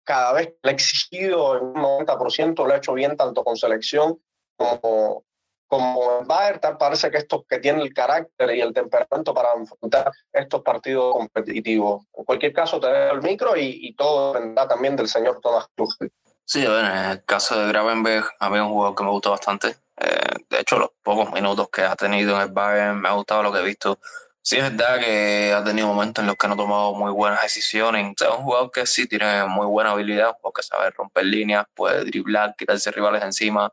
cada 0.03 0.33
vez 0.33 0.53
le 0.63 0.71
ha 0.71 0.73
exigido 0.73 1.57
en 1.57 1.63
un 1.63 1.75
90%, 1.75 2.65
lo 2.65 2.73
ha 2.73 2.77
hecho 2.77 2.93
bien 2.93 3.15
tanto 3.15 3.43
con 3.43 3.55
selección 3.55 4.19
como, 4.63 5.23
como 5.67 6.25
Bayern, 6.25 6.77
parece 6.77 7.09
que 7.09 7.17
estos 7.17 7.43
que 7.47 7.59
tienen 7.59 7.81
el 7.81 7.93
carácter 7.93 8.55
y 8.55 8.61
el 8.61 8.73
temperamento 8.73 9.33
para 9.33 9.53
enfrentar 9.53 10.11
estos 10.33 10.61
partidos 10.61 11.13
competitivos. 11.13 12.03
En 12.17 12.25
cualquier 12.25 12.53
caso, 12.53 12.79
te 12.79 12.87
doy 12.87 13.11
el 13.11 13.21
micro 13.21 13.55
y, 13.55 13.79
y 13.81 13.95
todo 13.95 14.33
dependerá 14.33 14.67
también 14.67 14.95
del 14.95 15.07
señor 15.07 15.39
Thomas 15.41 15.67
Tuchel. 15.75 16.11
Sí, 16.45 16.65
bueno, 16.65 16.89
en 16.89 17.11
el 17.11 17.23
caso 17.23 17.57
de 17.57 17.67
Gravenberg, 17.69 18.25
a 18.39 18.49
mí 18.49 18.57
es 18.57 18.61
un 18.61 18.69
jugador 18.69 18.95
que 18.95 19.03
me 19.03 19.09
gusta 19.11 19.29
bastante. 19.29 19.77
Eh, 19.95 20.43
de 20.49 20.59
hecho, 20.59 20.77
los 20.77 20.89
pocos 21.01 21.31
minutos 21.31 21.69
que 21.71 21.83
ha 21.83 21.95
tenido 21.95 22.35
en 22.35 22.41
el 22.41 22.51
Bayern 22.51 22.99
me 22.99 23.07
ha 23.07 23.13
gustado 23.13 23.43
lo 23.43 23.53
que 23.53 23.59
he 23.59 23.63
visto. 23.63 23.99
Sí, 24.41 24.57
es 24.57 24.63
verdad 24.63 24.99
que 24.99 25.53
ha 25.55 25.63
tenido 25.63 25.87
momentos 25.87 26.23
en 26.23 26.27
los 26.27 26.35
que 26.35 26.47
no 26.47 26.55
ha 26.55 26.57
tomado 26.57 26.93
muy 26.93 27.11
buenas 27.11 27.41
decisiones. 27.43 28.15
es 28.19 28.27
un 28.27 28.43
jugador 28.43 28.71
que 28.71 28.85
sí 28.85 29.07
tiene 29.07 29.45
muy 29.45 29.67
buena 29.67 29.91
habilidad, 29.91 30.35
porque 30.41 30.63
sabe 30.63 30.89
romper 30.89 31.25
líneas, 31.25 31.67
puede 31.75 32.03
driblar, 32.03 32.55
quitarse 32.57 32.91
rivales 32.91 33.23
encima, 33.23 33.71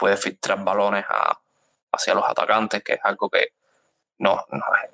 puede 0.00 0.16
filtrar 0.16 0.64
balones 0.64 1.04
a, 1.06 1.38
hacia 1.92 2.14
los 2.14 2.24
atacantes, 2.26 2.82
que 2.82 2.94
es 2.94 3.00
algo 3.04 3.28
que 3.28 3.52
no, 4.18 4.46
no 4.50 4.64
es 4.82 4.90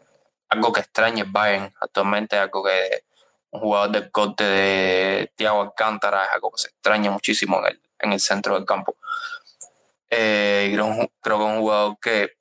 algo 0.48 0.72
que 0.72 0.80
extraña 0.80 1.22
el 1.22 1.30
Bayern 1.30 1.72
actualmente, 1.80 2.36
algo 2.36 2.64
que 2.64 3.04
un 3.50 3.60
jugador 3.60 3.90
del 3.90 4.10
corte 4.10 4.44
de 4.44 5.32
Thiago 5.36 5.62
Alcántara 5.62 6.24
es 6.24 6.30
algo 6.32 6.50
que 6.50 6.62
se 6.62 6.68
extraña 6.68 7.10
muchísimo 7.10 7.60
en 7.60 7.66
el, 7.66 7.82
en 8.00 8.12
el 8.12 8.20
centro 8.20 8.54
del 8.56 8.64
campo. 8.64 8.96
Eh, 10.10 10.70
creo, 10.72 11.10
creo 11.20 11.38
que 11.38 11.44
es 11.44 11.50
un 11.50 11.60
jugador 11.60 11.98
que 12.00 12.36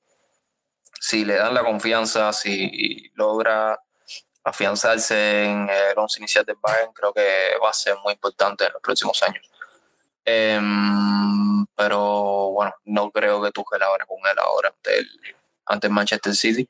si 1.00 1.24
le 1.24 1.36
dan 1.36 1.54
la 1.54 1.64
confianza, 1.64 2.34
si 2.34 3.12
logra 3.14 3.80
afianzarse 4.44 5.46
en 5.46 5.70
el 5.70 5.98
once 5.98 6.20
inicial 6.20 6.46
del 6.46 6.58
Bayern, 6.60 6.94
creo 6.94 7.14
que 7.14 7.54
va 7.64 7.70
a 7.70 7.74
ser 7.74 7.96
muy 8.04 8.14
importante 8.14 8.66
en 8.66 8.74
los 8.74 8.82
próximos 8.82 9.22
años. 9.24 9.50
Eh, 10.26 10.60
pero 11.76 12.52
bueno, 12.52 12.74
no 12.86 13.12
creo 13.12 13.42
que 13.42 13.52
Tuchel 13.52 13.84
ahora 13.84 14.06
con 14.06 14.18
él 14.20 14.38
ahora 14.40 14.70
ante 14.70 15.00
el, 15.00 15.10
ante 15.66 15.90
Manchester 15.90 16.36
City. 16.36 16.68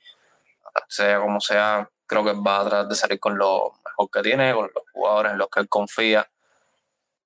Sea 0.90 1.20
como 1.20 1.40
sea, 1.40 1.90
creo 2.06 2.24
que 2.24 2.34
va 2.34 2.60
a 2.60 2.64
tratar 2.66 2.88
de 2.88 2.96
salir 2.96 3.20
con 3.20 3.38
lo 3.38 3.74
mejor 3.86 4.10
que 4.12 4.22
tiene, 4.22 4.54
con 4.54 4.70
los 4.74 4.84
jugadores 4.94 5.34
en 5.34 5.38
los 5.38 5.50
que 5.50 5.60
él 5.62 5.70
confía. 5.70 6.30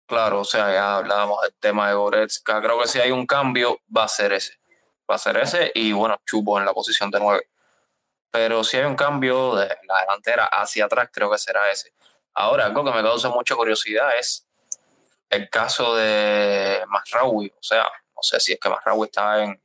Claro, 0.05 0.41
o 0.41 0.45
sea, 0.45 0.71
ya 0.73 0.97
hablábamos 0.97 1.41
del 1.41 1.53
tema 1.59 1.87
de 1.87 1.95
Goretzka. 1.95 2.61
Creo 2.61 2.79
que 2.79 2.87
si 2.87 2.99
hay 2.99 3.11
un 3.11 3.25
cambio, 3.25 3.79
va 3.95 4.03
a 4.03 4.07
ser 4.07 4.33
ese. 4.33 4.59
Va 5.09 5.15
a 5.15 5.19
ser 5.19 5.37
ese 5.37 5.71
y 5.73 5.91
bueno, 5.91 6.19
Chupo 6.25 6.59
en 6.59 6.65
la 6.65 6.73
posición 6.73 7.11
de 7.11 7.19
nueve. 7.19 7.49
Pero 8.31 8.63
si 8.63 8.77
hay 8.77 8.85
un 8.85 8.95
cambio 8.95 9.55
de 9.55 9.67
la 9.87 10.01
delantera 10.01 10.45
hacia 10.45 10.85
atrás, 10.85 11.09
creo 11.11 11.31
que 11.31 11.37
será 11.37 11.69
ese. 11.71 11.93
Ahora, 12.33 12.65
algo 12.65 12.83
que 12.83 12.91
me 12.91 13.01
causa 13.01 13.29
mucha 13.29 13.55
curiosidad 13.55 14.17
es 14.17 14.47
el 15.29 15.49
caso 15.49 15.95
de 15.95 16.81
Masraoui, 16.87 17.47
o 17.47 17.63
sea, 17.63 17.83
no 17.83 18.21
sé 18.21 18.39
si 18.39 18.53
es 18.53 18.59
que 18.59 18.69
Masraoui 18.69 19.05
está 19.05 19.43
en, 19.43 19.61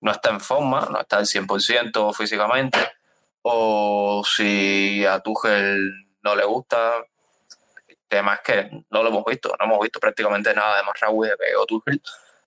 no 0.00 0.12
está 0.12 0.30
en 0.30 0.40
forma, 0.40 0.88
no 0.90 1.00
está 1.00 1.18
al 1.18 1.26
100% 1.26 2.14
físicamente, 2.14 2.78
o 3.42 4.22
si 4.24 5.04
a 5.04 5.20
Tuchel 5.20 6.06
no 6.22 6.36
le 6.36 6.44
gusta. 6.44 6.94
El 7.86 7.98
tema 8.08 8.34
es 8.34 8.40
que 8.40 8.84
no 8.90 9.02
lo 9.02 9.08
hemos 9.08 9.24
visto, 9.24 9.54
no 9.58 9.64
hemos 9.66 9.80
visto 9.80 10.00
prácticamente 10.00 10.54
nada 10.54 10.78
de 10.78 10.82
Masraoui 10.84 11.28
de 11.28 11.36
que 11.36 11.52
Tuchel. 11.66 12.02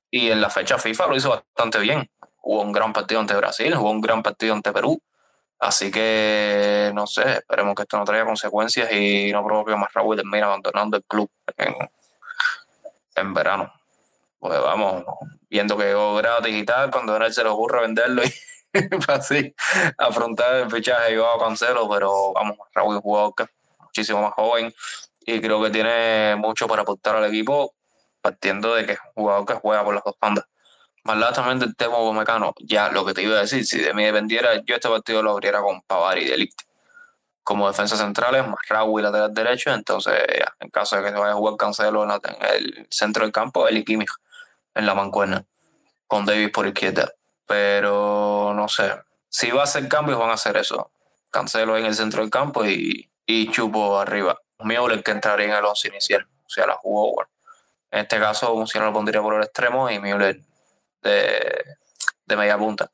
Y 0.09 0.31
en 0.31 0.41
la 0.41 0.49
fecha 0.49 0.77
FIFA 0.77 1.07
lo 1.07 1.15
hizo 1.17 1.29
bastante 1.29 1.79
bien. 1.79 2.09
Hubo 2.41 2.61
un 2.61 2.71
gran 2.71 2.93
partido 2.93 3.19
ante 3.19 3.35
Brasil, 3.35 3.75
hubo 3.75 3.91
un 3.91 4.01
gran 4.01 4.23
partido 4.23 4.53
ante 4.53 4.71
Perú. 4.71 5.01
Así 5.59 5.91
que, 5.91 6.91
no 6.93 7.07
sé, 7.07 7.39
esperemos 7.39 7.75
que 7.75 7.81
esto 7.83 7.97
no 7.97 8.05
traiga 8.05 8.25
consecuencias 8.25 8.91
y 8.91 9.31
no 9.31 9.43
provoque 9.45 9.71
que 9.71 9.77
Masraoui 9.77 10.15
termine 10.15 10.43
abandonando 10.43 10.97
el 10.97 11.03
club 11.03 11.29
en, 11.57 11.75
en 13.17 13.33
verano. 13.33 13.73
Pues 14.39 14.59
vamos, 14.61 15.03
viendo 15.49 15.77
que 15.77 15.85
llegó 15.85 16.15
gratis 16.15 16.53
y 16.53 16.65
cuando 16.91 17.15
a 17.15 17.25
él 17.25 17.33
se 17.33 17.43
le 17.43 17.49
ocurre 17.49 17.81
venderlo 17.81 18.23
y 18.23 18.33
así 19.07 19.53
afrontar 19.97 20.55
el 20.55 20.71
fichaje 20.71 21.15
yo 21.15 21.27
a 21.29 21.39
Cancelo, 21.39 21.89
pero 21.89 22.33
vamos, 22.33 22.57
Raúl 22.73 22.99
Walker, 23.03 23.49
muchísimo 23.79 24.21
más 24.21 24.33
joven 24.33 24.73
y 25.21 25.41
creo 25.41 25.61
que 25.61 25.69
tiene 25.69 26.35
mucho 26.37 26.67
para 26.67 26.83
aportar 26.83 27.15
al 27.15 27.25
equipo, 27.25 27.73
partiendo 28.21 28.75
de 28.75 28.85
que 28.85 28.93
es 28.93 28.99
un 29.15 29.23
jugador 29.23 29.45
que 29.45 29.53
juega 29.55 29.83
por 29.83 29.95
las 29.95 30.03
dos 30.03 30.15
bandas. 30.21 30.45
más 31.03 31.17
lado 31.17 31.33
también 31.33 31.59
del 31.59 31.75
tema 31.75 31.97
mecano, 32.13 32.53
ya 32.59 32.89
lo 32.89 33.05
que 33.05 33.13
te 33.13 33.23
iba 33.23 33.37
a 33.37 33.41
decir, 33.41 33.65
si 33.65 33.79
de 33.79 33.93
mí 33.93 34.05
dependiera, 34.05 34.63
yo 34.65 34.75
este 34.75 34.89
partido 34.89 35.23
lo 35.23 35.31
abriera 35.31 35.61
con 35.61 35.81
Pavar 35.81 36.17
y 36.19 36.25
Delict 36.25 36.66
como 37.47 37.65
defensa 37.65 37.95
centrales, 37.95 38.45
más 38.45 38.59
Raúl 38.67 38.99
y 38.99 39.03
lateral 39.05 39.33
derecho, 39.33 39.73
entonces 39.73 40.13
en 40.59 40.69
caso 40.69 40.97
de 40.97 41.03
que 41.03 41.11
se 41.11 41.15
vaya 41.15 41.31
a 41.31 41.35
jugar 41.35 41.55
Cancelo 41.55 42.03
en, 42.03 42.11
el 42.41 42.87
centro 42.89 43.23
del 43.23 43.31
campo, 43.31 43.69
el 43.69 43.85
Kimmich 43.85 44.11
en 44.75 44.85
la 44.85 44.93
mancuerna, 44.93 45.45
con 46.07 46.25
Davis 46.25 46.49
por 46.49 46.67
izquierda. 46.67 47.09
Pero 47.45 48.51
no 48.53 48.67
sé, 48.67 48.91
si 49.29 49.49
va 49.49 49.61
a 49.61 49.63
hacer 49.63 49.87
cambios 49.87 50.19
van 50.19 50.31
a 50.31 50.33
hacer 50.33 50.57
eso. 50.57 50.91
Cancelo 51.31 51.77
en 51.77 51.85
el 51.85 51.95
centro 51.95 52.21
del 52.21 52.29
campo 52.29 52.65
y, 52.65 53.09
y 53.25 53.49
Chupo 53.49 53.97
arriba. 53.97 54.37
Müller 54.59 55.01
que 55.01 55.11
entraría 55.11 55.45
en 55.45 55.53
el 55.53 55.63
once 55.63 55.87
inicial, 55.87 56.27
o 56.45 56.49
sea, 56.49 56.67
la 56.67 56.73
jugó 56.73 57.13
bueno. 57.13 57.29
En 57.91 58.01
este 58.01 58.19
caso, 58.19 58.53
Musiala 58.55 58.87
lo 58.87 58.93
pondría 58.93 59.21
por 59.21 59.35
el 59.35 59.43
extremo 59.43 59.89
y 59.89 59.99
Müller 59.99 60.41
de, 61.01 61.77
de 62.25 62.35
media 62.35 62.57
punta. 62.57 62.91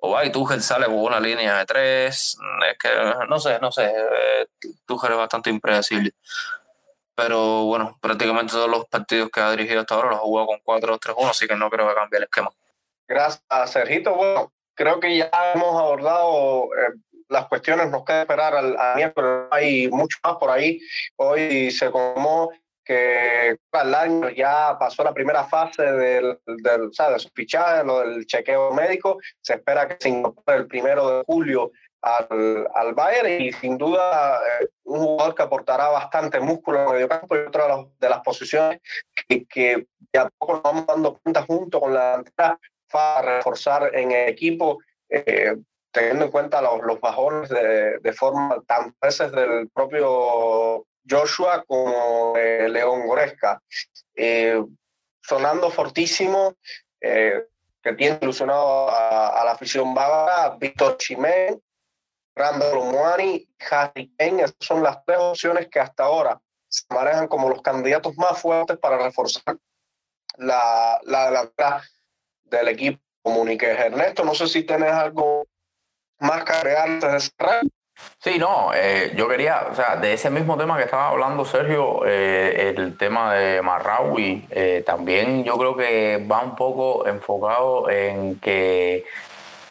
O 0.00 0.10
va 0.10 0.24
y 0.24 0.30
Tuchel 0.30 0.62
sale 0.62 0.86
con 0.86 0.96
una 0.96 1.20
línea 1.20 1.58
de 1.58 1.66
tres. 1.66 2.38
Es 2.70 2.78
que 2.78 2.88
no 3.28 3.40
sé, 3.40 3.58
no 3.60 3.72
sé. 3.72 3.86
Eh, 3.86 4.46
Tuchel 4.86 5.12
es 5.12 5.18
bastante 5.18 5.50
impredecible. 5.50 6.12
Pero 7.14 7.64
bueno, 7.64 7.98
prácticamente 8.00 8.52
todos 8.52 8.70
los 8.70 8.86
partidos 8.86 9.28
que 9.30 9.40
ha 9.40 9.50
dirigido 9.50 9.80
hasta 9.80 9.96
ahora 9.96 10.10
los 10.10 10.18
ha 10.18 10.22
jugado 10.22 10.46
con 10.46 10.60
4-2-3-1, 10.60 11.30
así 11.30 11.48
que 11.48 11.56
no 11.56 11.68
creo 11.68 11.88
que 11.88 11.94
cambie 11.94 12.18
el 12.18 12.24
esquema. 12.24 12.50
Gracias, 13.08 13.42
Sergito. 13.66 14.14
Bueno, 14.14 14.52
creo 14.74 15.00
que 15.00 15.16
ya 15.16 15.28
hemos 15.52 15.74
abordado 15.76 16.66
eh, 16.76 16.94
las 17.28 17.46
cuestiones, 17.48 17.90
nos 17.90 18.04
queda 18.04 18.20
esperar 18.20 18.54
al, 18.54 18.76
al 18.76 18.94
miércoles, 18.94 19.48
hay 19.50 19.88
mucho 19.88 20.16
más 20.22 20.36
por 20.36 20.50
ahí. 20.50 20.80
Hoy 21.16 21.72
se 21.72 21.90
comó 21.90 22.52
que 22.88 23.58
al 23.72 23.94
año 23.94 24.30
ya 24.30 24.78
pasó 24.78 25.04
la 25.04 25.12
primera 25.12 25.44
fase 25.44 25.82
del, 25.82 26.38
del 26.46 26.82
o 26.88 26.92
sea, 26.92 27.10
de 27.10 27.18
su 27.18 27.28
fichaje, 27.34 27.84
lo 27.84 28.00
del 28.00 28.24
chequeo 28.24 28.72
médico. 28.72 29.18
Se 29.42 29.54
espera 29.54 29.86
que 29.86 29.98
se 30.00 30.08
incorpore 30.08 30.56
el 30.56 30.66
primero 30.66 31.18
de 31.18 31.24
julio 31.26 31.70
al, 32.00 32.66
al 32.74 32.94
Bayern 32.94 33.42
y 33.42 33.52
sin 33.52 33.76
duda 33.76 34.38
eh, 34.38 34.68
un 34.84 35.00
jugador 35.00 35.34
que 35.34 35.42
aportará 35.42 35.88
bastante 35.88 36.40
músculo 36.40 36.78
en 36.78 36.86
el 36.86 36.92
medio 36.94 37.08
campo 37.08 37.36
y 37.36 37.40
otra 37.40 37.64
de, 37.64 37.68
las, 37.68 37.98
de 37.98 38.08
las 38.08 38.20
posiciones 38.22 38.80
que, 39.28 39.44
que 39.46 39.86
ya 40.10 40.30
poco 40.38 40.54
nos 40.54 40.62
vamos 40.62 40.86
dando 40.86 41.18
cuenta 41.18 41.42
junto 41.42 41.80
con 41.80 41.92
la 41.92 42.14
entrada 42.14 42.58
para 42.90 43.36
reforzar 43.36 43.94
en 43.94 44.12
el 44.12 44.30
equipo. 44.30 44.78
Eh, 45.10 45.56
teniendo 45.90 46.26
en 46.26 46.30
cuenta 46.30 46.62
los, 46.62 46.80
los 46.82 47.00
bajones 47.00 47.48
de, 47.48 47.98
de 47.98 48.12
forma 48.12 48.62
tan 48.66 48.94
veces 49.00 49.32
del 49.32 49.68
propio 49.70 50.86
Joshua 51.08 51.64
como 51.66 52.34
León 52.36 53.06
Goresca. 53.06 53.62
Eh, 54.14 54.62
sonando 55.28 55.70
fortísimo, 55.70 56.56
eh, 57.00 57.44
que 57.82 57.92
tiene 57.92 58.18
ilusionado 58.20 58.88
a, 58.90 59.44
la 59.44 59.52
afición 59.52 59.94
bávara, 59.94 60.56
Víctor 60.56 60.96
Chimén, 60.96 61.62
Randall 62.34 62.90
Moani, 62.90 63.48
Harry 63.70 64.12
Kane, 64.16 64.42
esas 64.42 64.56
son 64.60 64.82
las 64.82 65.04
tres 65.04 65.18
opciones 65.18 65.68
que 65.68 65.80
hasta 65.80 66.04
ahora 66.04 66.40
se 66.68 66.82
manejan 66.90 67.28
como 67.28 67.48
los 67.48 67.62
candidatos 67.62 68.16
más 68.16 68.40
fuertes 68.40 68.78
para 68.78 68.98
reforzar 68.98 69.56
la, 70.36 71.00
la 71.04 71.82
del 72.44 72.68
equipo 72.68 73.00
comunique. 73.22 73.66
Ernesto, 73.66 74.24
no 74.24 74.34
sé 74.34 74.46
si 74.46 74.64
tienes 74.64 74.92
algo 74.92 75.46
más 76.20 76.44
que 76.44 76.52
agregar 76.52 77.00
de 77.00 77.20
cerrar. 77.20 77.62
Sí, 78.20 78.36
no, 78.36 78.72
eh, 78.74 79.12
yo 79.14 79.28
quería, 79.28 79.68
o 79.70 79.74
sea, 79.76 79.94
de 79.94 80.12
ese 80.12 80.28
mismo 80.28 80.56
tema 80.56 80.76
que 80.76 80.84
estaba 80.84 81.08
hablando 81.08 81.44
Sergio, 81.44 82.02
eh, 82.04 82.74
el 82.76 82.96
tema 82.96 83.34
de 83.34 83.62
Marraui, 83.62 84.44
eh, 84.50 84.82
también 84.84 85.44
yo 85.44 85.56
creo 85.56 85.76
que 85.76 86.26
va 86.30 86.42
un 86.42 86.56
poco 86.56 87.06
enfocado 87.06 87.88
en 87.88 88.40
que 88.40 89.04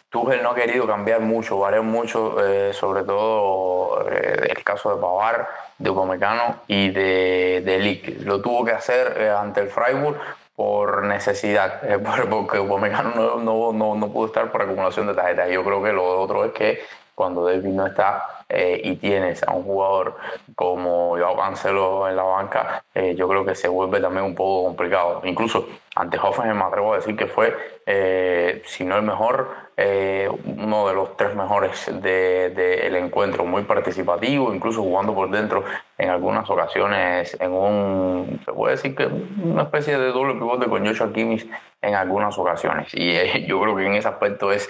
Tuchel 0.10 0.42
no 0.42 0.52
ha 0.52 0.56
querido 0.56 0.88
cambiar 0.88 1.20
mucho, 1.20 1.60
variar 1.60 1.84
mucho, 1.84 2.38
sobre 2.72 3.04
todo 3.04 4.08
el 4.08 4.64
caso 4.64 4.96
de 4.96 5.02
Pavar, 5.02 5.50
de 5.78 5.90
Upamecano 5.90 6.62
y 6.68 6.90
de, 6.90 7.62
de 7.66 7.80
Lick. 7.80 8.22
Lo 8.22 8.42
tuvo 8.42 8.64
que 8.64 8.72
hacer 8.72 9.30
ante 9.30 9.60
el 9.60 9.68
Freiburg 9.68 10.18
por 10.58 11.04
necesidad, 11.04 11.82
porque 12.32 12.60
Upamecano 12.60 13.12
no, 13.14 13.36
no, 13.38 13.72
no, 13.72 13.94
no 13.94 14.10
pudo 14.10 14.26
estar 14.26 14.52
por 14.52 14.64
acumulación 14.64 15.06
de 15.06 15.14
tarjetas. 15.14 15.52
Yo 15.52 15.64
creo 15.64 15.84
que 15.84 15.94
lo 15.94 16.20
otro 16.20 16.46
es 16.46 16.52
que 16.52 16.80
cuando 17.14 17.46
David 17.46 17.70
no 17.70 17.86
está 17.86 18.37
eh, 18.50 18.80
y 18.82 18.96
tienes 18.96 19.44
a 19.44 19.52
un 19.52 19.64
jugador 19.64 20.16
como 20.56 21.18
Joao 21.18 21.36
Cancelo 21.36 22.08
en 22.08 22.16
la 22.16 22.24
banca, 22.24 22.82
eh, 22.96 23.14
yo 23.14 23.28
creo 23.28 23.44
que 23.44 23.56
se 23.56 23.68
vuelve 23.68 24.00
también 24.00 24.24
un 24.24 24.36
poco 24.36 24.68
complicado. 24.68 25.22
Incluso 25.26 25.68
ante 25.96 26.18
Hoffenheim 26.18 26.58
me 26.58 26.64
atrevo 26.64 26.94
a 26.94 26.98
decir 26.98 27.18
que 27.18 27.28
fue, 27.28 27.54
eh, 27.86 28.62
si 28.66 28.86
no 28.86 28.96
el 28.96 29.04
mejor, 29.04 29.68
uno 29.78 30.88
de 30.88 30.94
los 30.96 31.16
tres 31.18 31.36
mejores 31.36 31.86
del 31.86 32.56
de, 32.56 32.98
encuentro, 32.98 33.46
muy 33.46 33.62
participativo, 33.62 34.52
incluso 34.52 34.82
jugando 34.82 35.14
por 35.14 35.30
dentro 35.30 35.64
en 36.00 36.10
algunas 36.10 36.50
ocasiones 36.50 37.38
en 37.40 37.52
un, 37.52 38.40
se 38.44 38.54
puede 38.54 38.76
decir 38.76 38.96
que 38.96 39.08
una 39.44 39.64
especie 39.64 40.00
de 40.00 40.08
doble 40.08 40.34
pivote 40.34 40.66
con 40.66 40.84
Joshua 40.84 41.14
Kimmich 41.14 41.48
en 41.84 41.94
algunas 41.94 42.36
ocasiones. 42.40 42.92
Y 42.94 43.46
yo 43.46 43.62
creo 43.62 43.76
que 43.76 43.86
en 43.86 43.94
ese 43.94 44.08
aspecto 44.08 44.52
es 44.52 44.68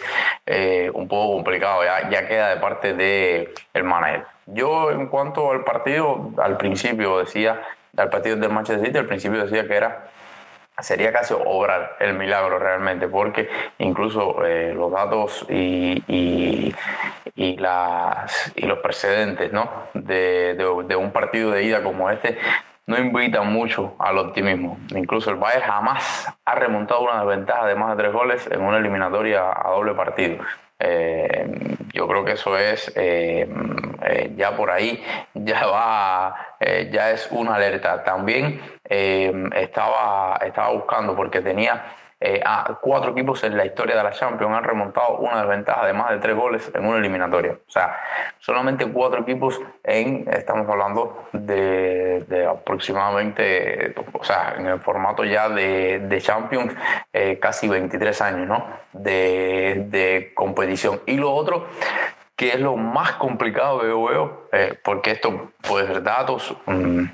un 0.94 1.08
poco 1.08 1.36
complicado, 1.36 1.84
ya 1.84 2.28
queda 2.28 2.50
de 2.50 2.58
parte 2.58 2.94
de 2.94 3.54
el 3.78 3.84
manager. 3.84 4.26
Yo 4.46 4.92
en 4.92 5.08
cuanto 5.08 5.52
al 5.52 5.64
partido, 5.64 6.32
al 6.38 6.58
principio 6.58 7.20
decía, 7.20 7.62
al 7.96 8.10
partido 8.10 8.36
del 8.36 8.52
Manchester 8.52 8.86
City, 8.86 8.98
al 8.98 9.06
principio 9.06 9.44
decía 9.44 9.68
que 9.68 9.76
era 9.76 10.10
sería 10.80 11.12
casi 11.12 11.34
obrar 11.34 11.96
el 12.00 12.14
milagro 12.14 12.60
realmente, 12.60 13.08
porque 13.08 13.50
incluso 13.80 14.46
eh, 14.46 14.74
los 14.76 14.92
datos 14.92 15.46
y, 15.50 16.04
y, 17.36 17.58
las, 17.58 18.52
y 18.56 18.66
los 18.66 18.80
precedentes 18.80 19.52
¿no? 19.52 19.70
de, 19.94 20.54
de, 20.54 20.84
de, 20.86 20.96
un 20.96 21.12
partido 21.12 21.52
de 21.52 21.64
ida 21.64 21.82
como 21.82 22.10
este 22.12 22.38
no 22.86 22.98
invitan 22.98 23.52
mucho 23.52 23.96
al 24.00 24.18
optimismo. 24.18 24.78
Incluso 24.96 25.30
el 25.32 25.36
Bayern 25.38 25.66
jamás 25.66 26.28
ha 26.46 26.56
remontado 26.56 27.02
una 27.02 27.20
desventaja 27.20 27.66
de 27.66 27.76
más 27.76 27.98
de 27.98 28.04
tres 28.04 28.14
goles 28.14 28.48
en 28.50 28.62
una 28.62 28.78
eliminatoria 28.78 29.52
a 29.52 29.72
doble 29.72 29.94
partido. 29.94 30.44
Eh, 30.80 31.78
yo 31.94 32.08
creo 32.08 32.24
que 32.24 32.34
eso 32.34 32.56
es 32.56 32.92
eh, 32.96 33.48
eh, 34.04 34.32
ya 34.36 34.56
por 34.56 34.70
ahí 34.70 35.04
ya 35.34 35.66
va 35.66 36.36
ya 36.60 37.12
es 37.12 37.28
una 37.32 37.56
alerta. 37.56 38.04
También 38.04 38.62
estaba 38.84 40.40
estaba 40.46 40.72
buscando 40.72 41.16
porque 41.16 41.42
tenía 41.42 41.84
eh, 42.20 42.42
a 42.44 42.80
cuatro 42.82 43.12
equipos 43.12 43.44
en 43.44 43.56
la 43.56 43.64
historia 43.64 43.96
de 43.96 44.04
la 44.04 44.12
Champions 44.12 44.52
han 44.52 44.64
remontado 44.64 45.18
una 45.18 45.40
desventaja 45.42 45.86
de 45.86 45.94
más 45.94 46.10
de 46.10 46.18
tres 46.18 46.36
goles 46.36 46.72
en 46.74 46.84
una 46.84 46.98
eliminatoria. 46.98 47.52
O 47.52 47.72
sea, 47.72 47.96
solamente 48.40 48.88
cuatro 48.88 49.22
equipos 49.22 49.62
en, 49.84 50.28
estamos 50.28 50.68
hablando 50.68 51.26
de, 51.32 52.48
aproximadamente, 52.50 53.94
o 54.14 54.24
sea, 54.24 54.56
en 54.58 54.66
el 54.66 54.80
formato 54.80 55.24
ya 55.26 55.48
de, 55.48 56.00
de 56.00 56.20
Champions, 56.20 56.74
eh, 57.14 57.38
casi 57.40 57.68
23 57.68 58.22
años, 58.22 58.48
¿no? 58.48 58.66
De, 58.94 59.86
de, 59.88 60.32
competición. 60.34 61.02
Y 61.06 61.18
lo 61.18 61.32
otro, 61.32 61.68
que 62.36 62.50
es 62.50 62.60
lo 62.60 62.76
más 62.78 63.12
complicado 63.14 63.82
que 63.82 63.90
yo 63.90 64.04
veo, 64.04 64.48
eh, 64.52 64.76
porque 64.84 65.12
esto 65.12 65.52
puede 65.62 65.86
ser 65.86 66.02
datos. 66.02 66.56
Mm, 66.66 67.06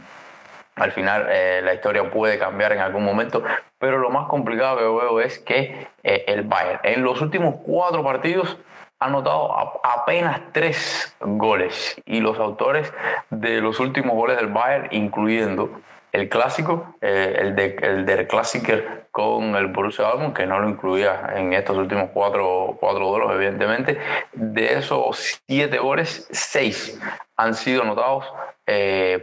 al 0.75 0.91
final 0.91 1.27
eh, 1.29 1.61
la 1.63 1.73
historia 1.73 2.09
puede 2.09 2.39
cambiar 2.39 2.71
en 2.73 2.79
algún 2.79 3.03
momento, 3.03 3.43
pero 3.77 3.99
lo 3.99 4.09
más 4.09 4.27
complicado 4.27 4.77
que 4.77 4.83
veo 4.83 5.21
es 5.21 5.39
que 5.39 5.87
eh, 6.03 6.25
el 6.27 6.43
Bayern 6.43 6.79
en 6.83 7.03
los 7.03 7.21
últimos 7.21 7.55
cuatro 7.63 8.03
partidos 8.03 8.57
ha 8.99 9.05
anotado 9.05 9.53
apenas 9.85 10.41
tres 10.51 11.15
goles 11.19 12.01
y 12.05 12.21
los 12.21 12.39
autores 12.39 12.91
de 13.29 13.61
los 13.61 13.79
últimos 13.79 14.15
goles 14.15 14.37
del 14.37 14.47
Bayern, 14.47 14.87
incluyendo 14.91 15.69
el 16.11 16.29
clásico, 16.29 16.95
eh, 17.01 17.37
el, 17.39 17.55
de, 17.55 17.75
el 17.81 18.05
del 18.05 18.27
Clásiker 18.27 19.07
con 19.11 19.55
el 19.55 19.67
Borussia 19.67 20.05
Dortmund, 20.05 20.35
que 20.35 20.45
no 20.45 20.59
lo 20.59 20.69
incluía 20.69 21.33
en 21.35 21.53
estos 21.53 21.75
últimos 21.75 22.11
cuatro, 22.13 22.77
cuatro 22.79 23.07
duelos, 23.07 23.31
evidentemente. 23.33 23.99
De 24.31 24.75
esos 24.75 25.41
siete 25.47 25.79
goles, 25.79 26.27
seis 26.31 26.99
han 27.35 27.55
sido 27.55 27.81
anotados 27.81 28.25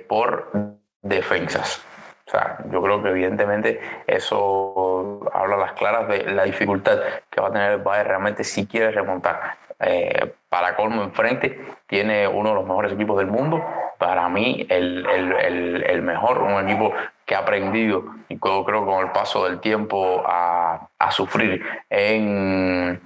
por 0.08 0.79
defensas. 1.02 1.84
O 2.26 2.30
sea, 2.30 2.58
yo 2.70 2.80
creo 2.80 3.02
que 3.02 3.08
evidentemente 3.08 3.80
eso 4.06 5.20
habla 5.32 5.56
a 5.56 5.58
las 5.58 5.72
claras 5.72 6.06
de 6.06 6.30
la 6.32 6.44
dificultad 6.44 7.00
que 7.28 7.40
va 7.40 7.48
a 7.48 7.52
tener 7.52 7.72
el 7.72 7.78
Bayern 7.78 8.08
realmente 8.08 8.44
si 8.44 8.66
quiere 8.66 8.92
remontar. 8.92 9.56
Eh, 9.80 10.34
para 10.48 10.76
colmo 10.76 11.02
enfrente 11.02 11.58
tiene 11.86 12.28
uno 12.28 12.50
de 12.50 12.54
los 12.54 12.64
mejores 12.66 12.92
equipos 12.92 13.18
del 13.18 13.26
mundo. 13.26 13.64
Para 13.98 14.28
mí 14.28 14.64
el, 14.68 15.04
el, 15.06 15.82
el, 15.82 16.02
mejor, 16.02 16.42
un 16.42 16.68
equipo 16.68 16.92
que 17.26 17.34
ha 17.34 17.38
aprendido 17.38 18.04
y 18.28 18.38
creo, 18.38 18.64
creo 18.64 18.86
con 18.86 19.04
el 19.04 19.10
paso 19.10 19.46
del 19.46 19.58
tiempo 19.58 20.22
a, 20.24 20.86
a 20.98 21.10
sufrir 21.10 21.64
en, 21.88 23.00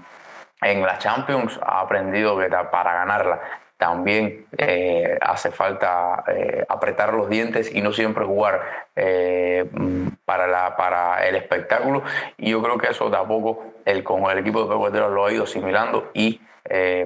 en 0.61 0.83
la 0.83 0.99
Champions, 0.99 1.59
ha 1.63 1.81
aprendido 1.81 2.37
que 2.39 2.49
para 2.49 2.93
ganarla 2.93 3.41
también 3.77 4.47
eh, 4.57 5.19
hace 5.21 5.51
falta 5.51 6.25
eh, 6.29 6.65
apretar 6.69 7.13
los 7.13 7.29
dientes 7.29 7.75
y 7.75 7.83
no 7.83 7.93
siempre 7.93 8.25
jugar 8.25 8.63
eh, 8.95 9.69
para, 10.25 10.47
para, 10.47 10.77
para 10.77 11.27
el 11.27 11.37
espectáculo 11.37 12.03
y 12.39 12.51
yo 12.51 12.63
creo 12.63 12.79
que 12.79 12.89
eso 12.89 13.11
de 13.11 13.17
a 13.17 13.25
poco 13.25 13.75
el, 13.85 14.05
con 14.05 14.31
el 14.31 14.39
equipo 14.39 14.65
de 14.65 14.75
Guardiola 14.75 15.09
lo 15.09 15.27
ha 15.27 15.33
ido 15.33 15.45
asimilando 15.45 16.11
y 16.15 16.41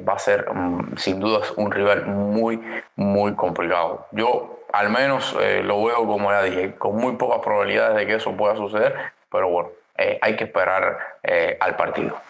va 0.07 0.12
a 0.12 0.18
ser 0.20 0.48
mm, 0.52 0.96
sin 0.98 1.18
dudas 1.18 1.52
un 1.57 1.72
rival 1.72 2.07
muy, 2.07 2.61
muy 2.94 3.35
complicado. 3.35 4.07
Yo 4.12 4.61
al 4.72 4.90
menos 4.90 5.35
lo 5.64 5.85
veo 5.85 6.07
como 6.07 6.31
ya 6.31 6.42
dije, 6.42 6.74
con 6.76 6.96
muy 6.96 7.16
pocas 7.16 7.40
probabilidades 7.40 7.96
de 7.96 8.07
que 8.07 8.14
eso 8.16 8.37
pueda 8.37 8.54
suceder, 8.54 8.94
pero 9.33 9.48
bueno, 9.48 9.70
hay 10.20 10.37
que 10.37 10.44
esperar 10.44 10.98
al 11.59 11.74
partido. 11.74 12.20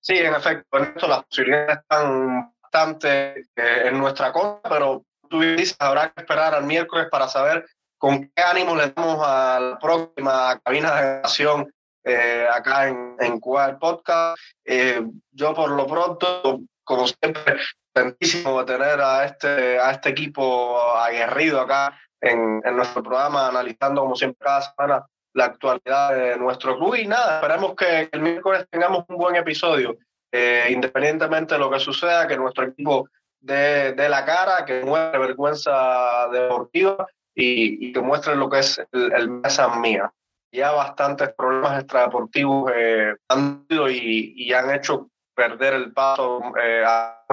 Sí, 0.00 0.16
en 0.16 0.34
efecto, 0.34 0.78
en 0.78 0.84
esto 0.84 1.08
las 1.08 1.24
posibilidades 1.24 1.78
están 1.78 2.53
bastante 2.74 3.46
en 3.56 3.98
nuestra 3.98 4.32
contra, 4.32 4.68
pero 4.68 5.04
tú 5.28 5.40
dices, 5.40 5.76
habrá 5.78 6.10
que 6.10 6.22
esperar 6.22 6.54
al 6.54 6.64
miércoles 6.64 7.06
para 7.10 7.28
saber 7.28 7.64
con 7.98 8.30
qué 8.34 8.42
ánimo 8.42 8.74
le 8.76 8.90
damos 8.90 9.20
a 9.24 9.60
la 9.60 9.78
próxima 9.78 10.60
cabina 10.64 10.94
de 10.94 11.02
grabación 11.02 11.72
eh, 12.04 12.46
acá 12.52 12.88
en, 12.88 13.16
en 13.20 13.40
Cuba 13.40 13.66
el 13.66 13.78
podcast. 13.78 14.36
Eh, 14.64 15.02
yo 15.30 15.54
por 15.54 15.70
lo 15.70 15.86
pronto, 15.86 16.60
como 16.82 17.06
siempre, 17.06 17.56
contentísimo 17.94 18.62
de 18.62 18.72
tener 18.72 19.00
a 19.00 19.24
este, 19.24 19.78
a 19.78 19.92
este 19.92 20.10
equipo 20.10 20.78
aguerrido 20.96 21.60
acá 21.60 21.98
en, 22.20 22.60
en 22.64 22.76
nuestro 22.76 23.02
programa, 23.02 23.48
analizando 23.48 24.02
como 24.02 24.16
siempre 24.16 24.44
cada 24.44 24.62
semana 24.62 25.06
la 25.32 25.46
actualidad 25.46 26.14
de 26.14 26.36
nuestro 26.36 26.76
club 26.76 26.94
y 26.96 27.06
nada, 27.06 27.36
esperemos 27.36 27.74
que 27.74 28.08
el 28.12 28.20
miércoles 28.20 28.66
tengamos 28.70 29.04
un 29.08 29.16
buen 29.16 29.34
episodio, 29.34 29.96
eh, 30.36 30.66
independientemente 30.70 31.54
de 31.54 31.60
lo 31.60 31.70
que 31.70 31.78
suceda, 31.78 32.26
que 32.26 32.36
nuestro 32.36 32.64
equipo 32.64 33.08
dé, 33.40 33.92
dé 33.92 34.08
la 34.08 34.24
cara, 34.24 34.64
que 34.64 34.82
muestre 34.82 35.20
vergüenza 35.20 36.28
deportiva 36.32 37.06
y, 37.32 37.92
que 37.92 38.00
muestre 38.00 38.34
lo 38.34 38.50
que 38.50 38.58
es 38.58 38.82
el, 38.90 39.12
el 39.12 39.30
mesa 39.30 39.68
mía. 39.76 40.12
Ya 40.50 40.72
bastantes 40.72 41.32
problemas 41.34 41.78
extradeportivos 41.78 42.72
eh, 42.74 43.14
han 43.28 43.64
ido 43.68 43.88
y, 43.88 44.34
y, 44.34 44.52
han 44.52 44.74
hecho 44.74 45.08
perder 45.36 45.74
el 45.74 45.92
paso 45.92 46.40
eh, 46.60 46.82
a, 46.84 47.24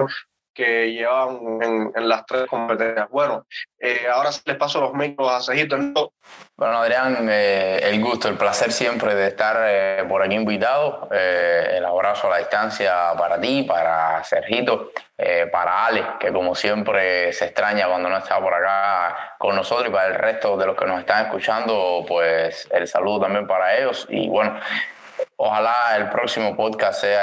que 0.54 0.92
llevaban 0.92 1.38
en, 1.62 1.92
en, 1.94 2.08
las 2.08 2.26
tres 2.26 2.46
competencias. 2.46 3.08
Bueno, 3.10 3.46
eh, 3.78 4.06
ahora 4.12 4.30
les 4.44 4.56
paso 4.56 4.80
los 4.80 4.94
micros 4.94 5.30
a 5.30 5.40
Cejito. 5.40 6.12
Bueno, 6.56 6.78
Adrián, 6.78 7.28
eh, 7.30 7.80
el 7.82 8.00
gusto, 8.00 8.28
el 8.28 8.36
placer 8.36 8.72
siempre 8.72 9.14
de 9.14 9.28
estar 9.28 9.56
eh, 9.60 10.04
por 10.08 10.22
aquí 10.22 10.34
invitado. 10.34 11.08
el 11.10 11.84
abrazo 11.84 12.28
a 12.28 12.30
la 12.30 12.38
distancia 12.38 13.12
para 13.18 13.40
ti, 13.40 13.62
para 13.62 14.22
Sergito, 14.24 14.90
para 15.50 15.86
Ale, 15.86 16.04
que 16.18 16.32
como 16.32 16.54
siempre 16.54 17.32
se 17.32 17.46
extraña 17.46 17.86
cuando 17.88 18.08
no 18.08 18.18
está 18.18 18.40
por 18.40 18.52
acá 18.54 19.36
con 19.38 19.54
nosotros, 19.54 19.88
y 19.88 19.92
para 19.92 20.08
el 20.08 20.14
resto 20.14 20.56
de 20.56 20.66
los 20.66 20.76
que 20.76 20.84
nos 20.84 21.00
están 21.00 21.26
escuchando, 21.26 22.04
pues 22.06 22.68
el 22.70 22.86
saludo 22.88 23.20
también 23.22 23.46
para 23.46 23.76
ellos. 23.76 24.06
Y 24.08 24.28
bueno, 24.28 24.58
ojalá 25.36 25.96
el 25.96 26.08
próximo 26.10 26.56
podcast 26.56 27.00
sea 27.00 27.22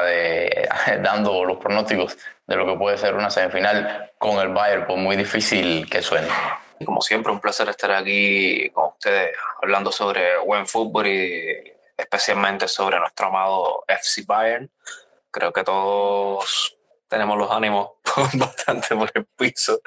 ya 0.00 0.02
de, 0.04 0.68
dando 1.02 1.44
los 1.44 1.58
pronósticos 1.58 2.16
de 2.46 2.56
lo 2.56 2.66
que 2.66 2.78
puede 2.78 2.98
ser 2.98 3.14
una 3.14 3.30
semifinal 3.30 4.12
con 4.18 4.38
el 4.38 4.48
Bayern, 4.48 4.86
por 4.86 4.96
muy 4.96 5.16
difícil 5.16 5.88
que 5.88 6.02
suene. 6.02 6.28
Como 6.84 7.02
siempre, 7.02 7.32
un 7.32 7.40
placer 7.40 7.68
estar 7.68 7.90
aquí 7.92 8.70
con 8.70 8.90
ustedes 8.90 9.36
hablando 9.62 9.90
sobre 9.90 10.38
buen 10.38 10.66
fútbol 10.66 11.08
y 11.08 11.72
especialmente 11.96 12.68
sobre 12.68 12.98
nuestro 12.98 13.26
amado 13.26 13.84
FC 13.88 14.22
Bayern. 14.26 14.70
Creo 15.30 15.52
que 15.52 15.64
todos 15.64 16.78
tenemos 17.08 17.36
los 17.36 17.50
ánimos 17.50 17.90
bastante 18.34 18.94
por 18.94 19.10
el 19.14 19.26
piso. 19.26 19.80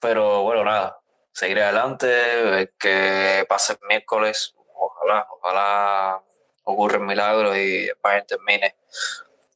Pero 0.00 0.42
bueno, 0.42 0.64
nada, 0.64 0.98
seguir 1.32 1.60
adelante, 1.60 2.72
que 2.78 3.44
pase 3.48 3.72
el 3.72 3.78
miércoles, 3.88 4.54
ojalá, 4.74 5.26
ojalá 5.30 6.22
ocurre 6.64 6.98
un 6.98 7.06
milagro 7.06 7.56
y 7.56 7.90
Bayern 8.02 8.26
termine 8.26 8.76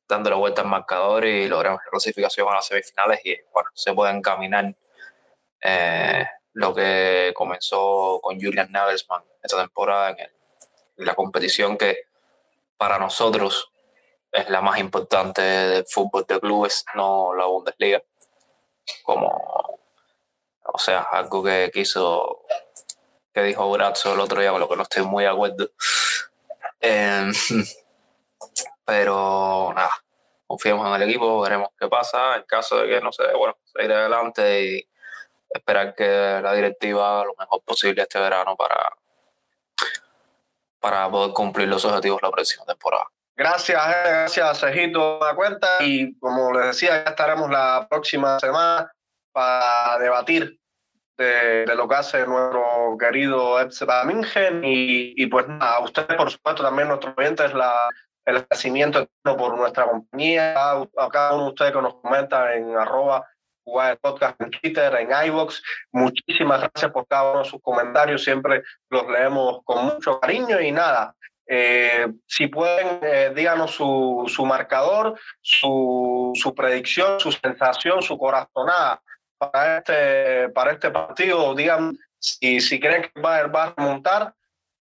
dando 0.09 0.31
la 0.31 0.37
vuelta 0.37 0.62
al 0.62 0.68
marcador 0.68 1.27
y 1.27 1.49
logramos 1.49 1.81
la 1.85 1.90
clasificación 1.90 2.49
a 2.49 2.55
las 2.55 2.66
semifinales 2.66 3.21
y 3.25 3.37
bueno, 3.53 3.68
se 3.75 3.92
puede 3.92 4.12
encaminar 4.12 4.75
eh, 5.61 6.27
lo 6.55 6.75
que 6.75 7.33
comenzó 7.35 8.21
con 8.23 8.40
Julian 8.40 8.73
Nagelsmann 8.73 9.23
esta 9.42 9.59
temporada 9.59 10.11
en, 10.11 10.31
la 10.97 11.14
competición 11.14 11.79
que 11.79 12.07
para 12.77 12.99
nosotros 12.99 13.71
es 14.33 14.51
la 14.51 14.61
más 14.61 14.81
importante 14.81 15.40
del 15.40 15.87
fútbol 15.87 16.27
de 16.27 16.40
clubes, 16.40 16.85
no 16.97 17.35
la 17.35 17.47
Bundesliga. 17.47 18.03
Como, 19.05 19.29
o 20.64 20.79
sea, 20.79 21.03
algo 21.03 21.44
que 21.44 21.71
quiso, 21.73 22.44
que 23.33 23.42
dijo 23.44 23.71
Brazzo 23.71 24.14
el 24.14 24.21
otro 24.21 24.40
día, 24.40 24.51
con 24.51 24.61
lo 24.61 24.68
que 24.68 24.77
no 24.77 24.83
estoy 24.83 25.05
muy 25.05 25.23
de 25.23 25.31
acuerdo. 25.31 25.71
Eh, 26.81 27.31
pero 28.85 29.73
nada, 29.75 29.91
confiemos 30.47 30.87
en 30.88 31.03
el 31.03 31.09
equipo, 31.09 31.41
veremos 31.41 31.69
qué 31.79 31.88
pasa. 31.88 32.37
En 32.37 32.43
caso 32.45 32.79
de 32.79 32.88
que 32.88 33.01
no 33.01 33.12
se 33.12 33.23
bueno, 33.35 33.57
seguir 33.64 33.93
adelante 33.93 34.64
y 34.64 34.88
esperar 35.51 35.95
que 35.95 36.41
la 36.43 36.53
directiva 36.55 37.25
lo 37.25 37.35
mejor 37.38 37.62
posible 37.62 38.03
este 38.03 38.19
verano 38.19 38.57
para, 38.57 38.97
para 40.81 41.11
poder 41.11 41.33
cumplir 41.33 41.69
los 41.69 41.85
objetivos 41.85 42.21
de 42.21 42.27
la 42.29 42.33
próxima 42.33 42.64
temporada. 42.64 43.09
Gracias, 43.37 43.81
eh, 43.88 44.03
gracias, 44.05 44.59
Sergito, 44.59 45.21
la 45.23 45.35
cuenta. 45.35 45.79
Y 45.81 46.19
como 46.19 46.53
les 46.53 46.67
decía, 46.67 47.05
ya 47.05 47.11
estaremos 47.11 47.49
la 47.51 47.87
próxima 47.88 48.41
semana 48.41 48.93
para 49.33 49.99
debatir 49.99 50.59
de, 51.18 51.66
de, 51.66 51.74
lo 51.74 51.88
que 51.88 51.96
hace 51.96 52.26
nuestro 52.26 52.96
querido 52.98 53.61
Epseba 53.61 54.04
Mingen. 54.04 54.64
Y, 54.64 55.12
y, 55.22 55.26
pues 55.26 55.46
nada, 55.48 55.76
a 55.76 55.81
ustedes, 55.81 56.16
por 56.16 56.31
supuesto, 56.31 56.62
también 56.62 56.88
nuestros 56.88 57.14
oyentes, 57.18 57.52
la, 57.52 57.90
el 58.24 58.37
agradecimiento 58.37 59.09
por 59.22 59.57
nuestra 59.57 59.85
compañía, 59.85 60.54
a 60.54 61.09
cada 61.11 61.35
uno 61.35 61.44
de 61.44 61.48
ustedes 61.50 61.72
que 61.72 61.83
nos 61.83 61.94
comenta 61.96 62.54
en 62.54 62.76
arroba 62.76 63.26
podcast 64.00 64.40
en 64.40 64.50
Twitter, 64.50 64.94
en 64.94 65.11
iVoox. 65.28 65.61
Muchísimas 65.92 66.61
gracias 66.61 66.90
por 66.92 67.07
cada 67.07 67.31
uno 67.31 67.42
de 67.42 67.48
sus 67.48 67.61
comentarios, 67.62 68.24
siempre 68.24 68.62
los 68.90 69.07
leemos 69.09 69.61
con 69.64 69.85
mucho 69.87 70.20
cariño 70.20 70.61
y 70.61 70.72
nada. 70.72 71.14
Eh, 71.46 72.07
si 72.26 72.46
pueden, 72.48 73.00
eh, 73.02 73.33
díganos 73.35 73.70
su, 73.70 74.24
su 74.28 74.44
marcador, 74.44 75.18
su, 75.40 76.33
su, 76.35 76.54
predicción, 76.54 77.18
su 77.18 77.33
sensación, 77.33 78.02
su 78.02 78.18
corazonada 78.18 79.00
para 79.38 79.79
este, 79.79 80.48
para 80.51 80.72
este 80.72 80.90
partido. 80.90 81.55
Digan 81.55 81.96
si, 82.18 82.61
si 82.61 82.81
creen 82.81 83.03
que 83.03 83.20
va, 83.20 83.46
va 83.46 83.64
a 83.64 83.74
remontar 83.77 84.35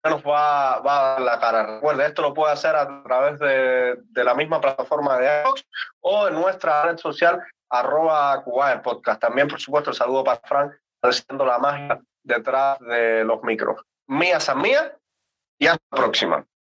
nos 0.04 0.24
va, 0.24 0.80
va, 0.80 1.00
a 1.00 1.12
dar 1.14 1.22
la 1.22 1.40
cara. 1.40 1.76
Recuerde, 1.76 2.08
esto 2.08 2.22
lo 2.22 2.34
puede 2.34 2.54
hacer 2.54 2.76
a 2.76 3.04
través 3.04 3.40
de, 3.40 3.98
de 4.00 4.24
la 4.24 4.34
misma 4.34 4.60
plataforma 4.60 5.18
de 5.18 5.44
Xbox 5.44 5.66
o 6.00 6.28
en 6.28 6.34
nuestra 6.34 6.84
red 6.84 6.98
social 6.98 7.42
arroba 7.70 8.44
Podcast. 8.84 9.22
También, 9.22 9.48
por 9.48 9.60
supuesto, 9.60 9.94
saludo 9.94 10.24
para 10.24 10.42
Frank, 10.44 10.74
haciendo 11.02 11.46
la 11.46 11.60
magia 11.60 12.02
detrás 12.24 12.80
de 12.80 13.24
los 13.24 13.42
micros. 13.44 13.82
Mía 14.08 14.40
San 14.40 14.62
Mía 14.62 14.96
y 15.58 15.68
hasta 15.68 15.84
la 15.92 15.98
próxima. 15.98 16.46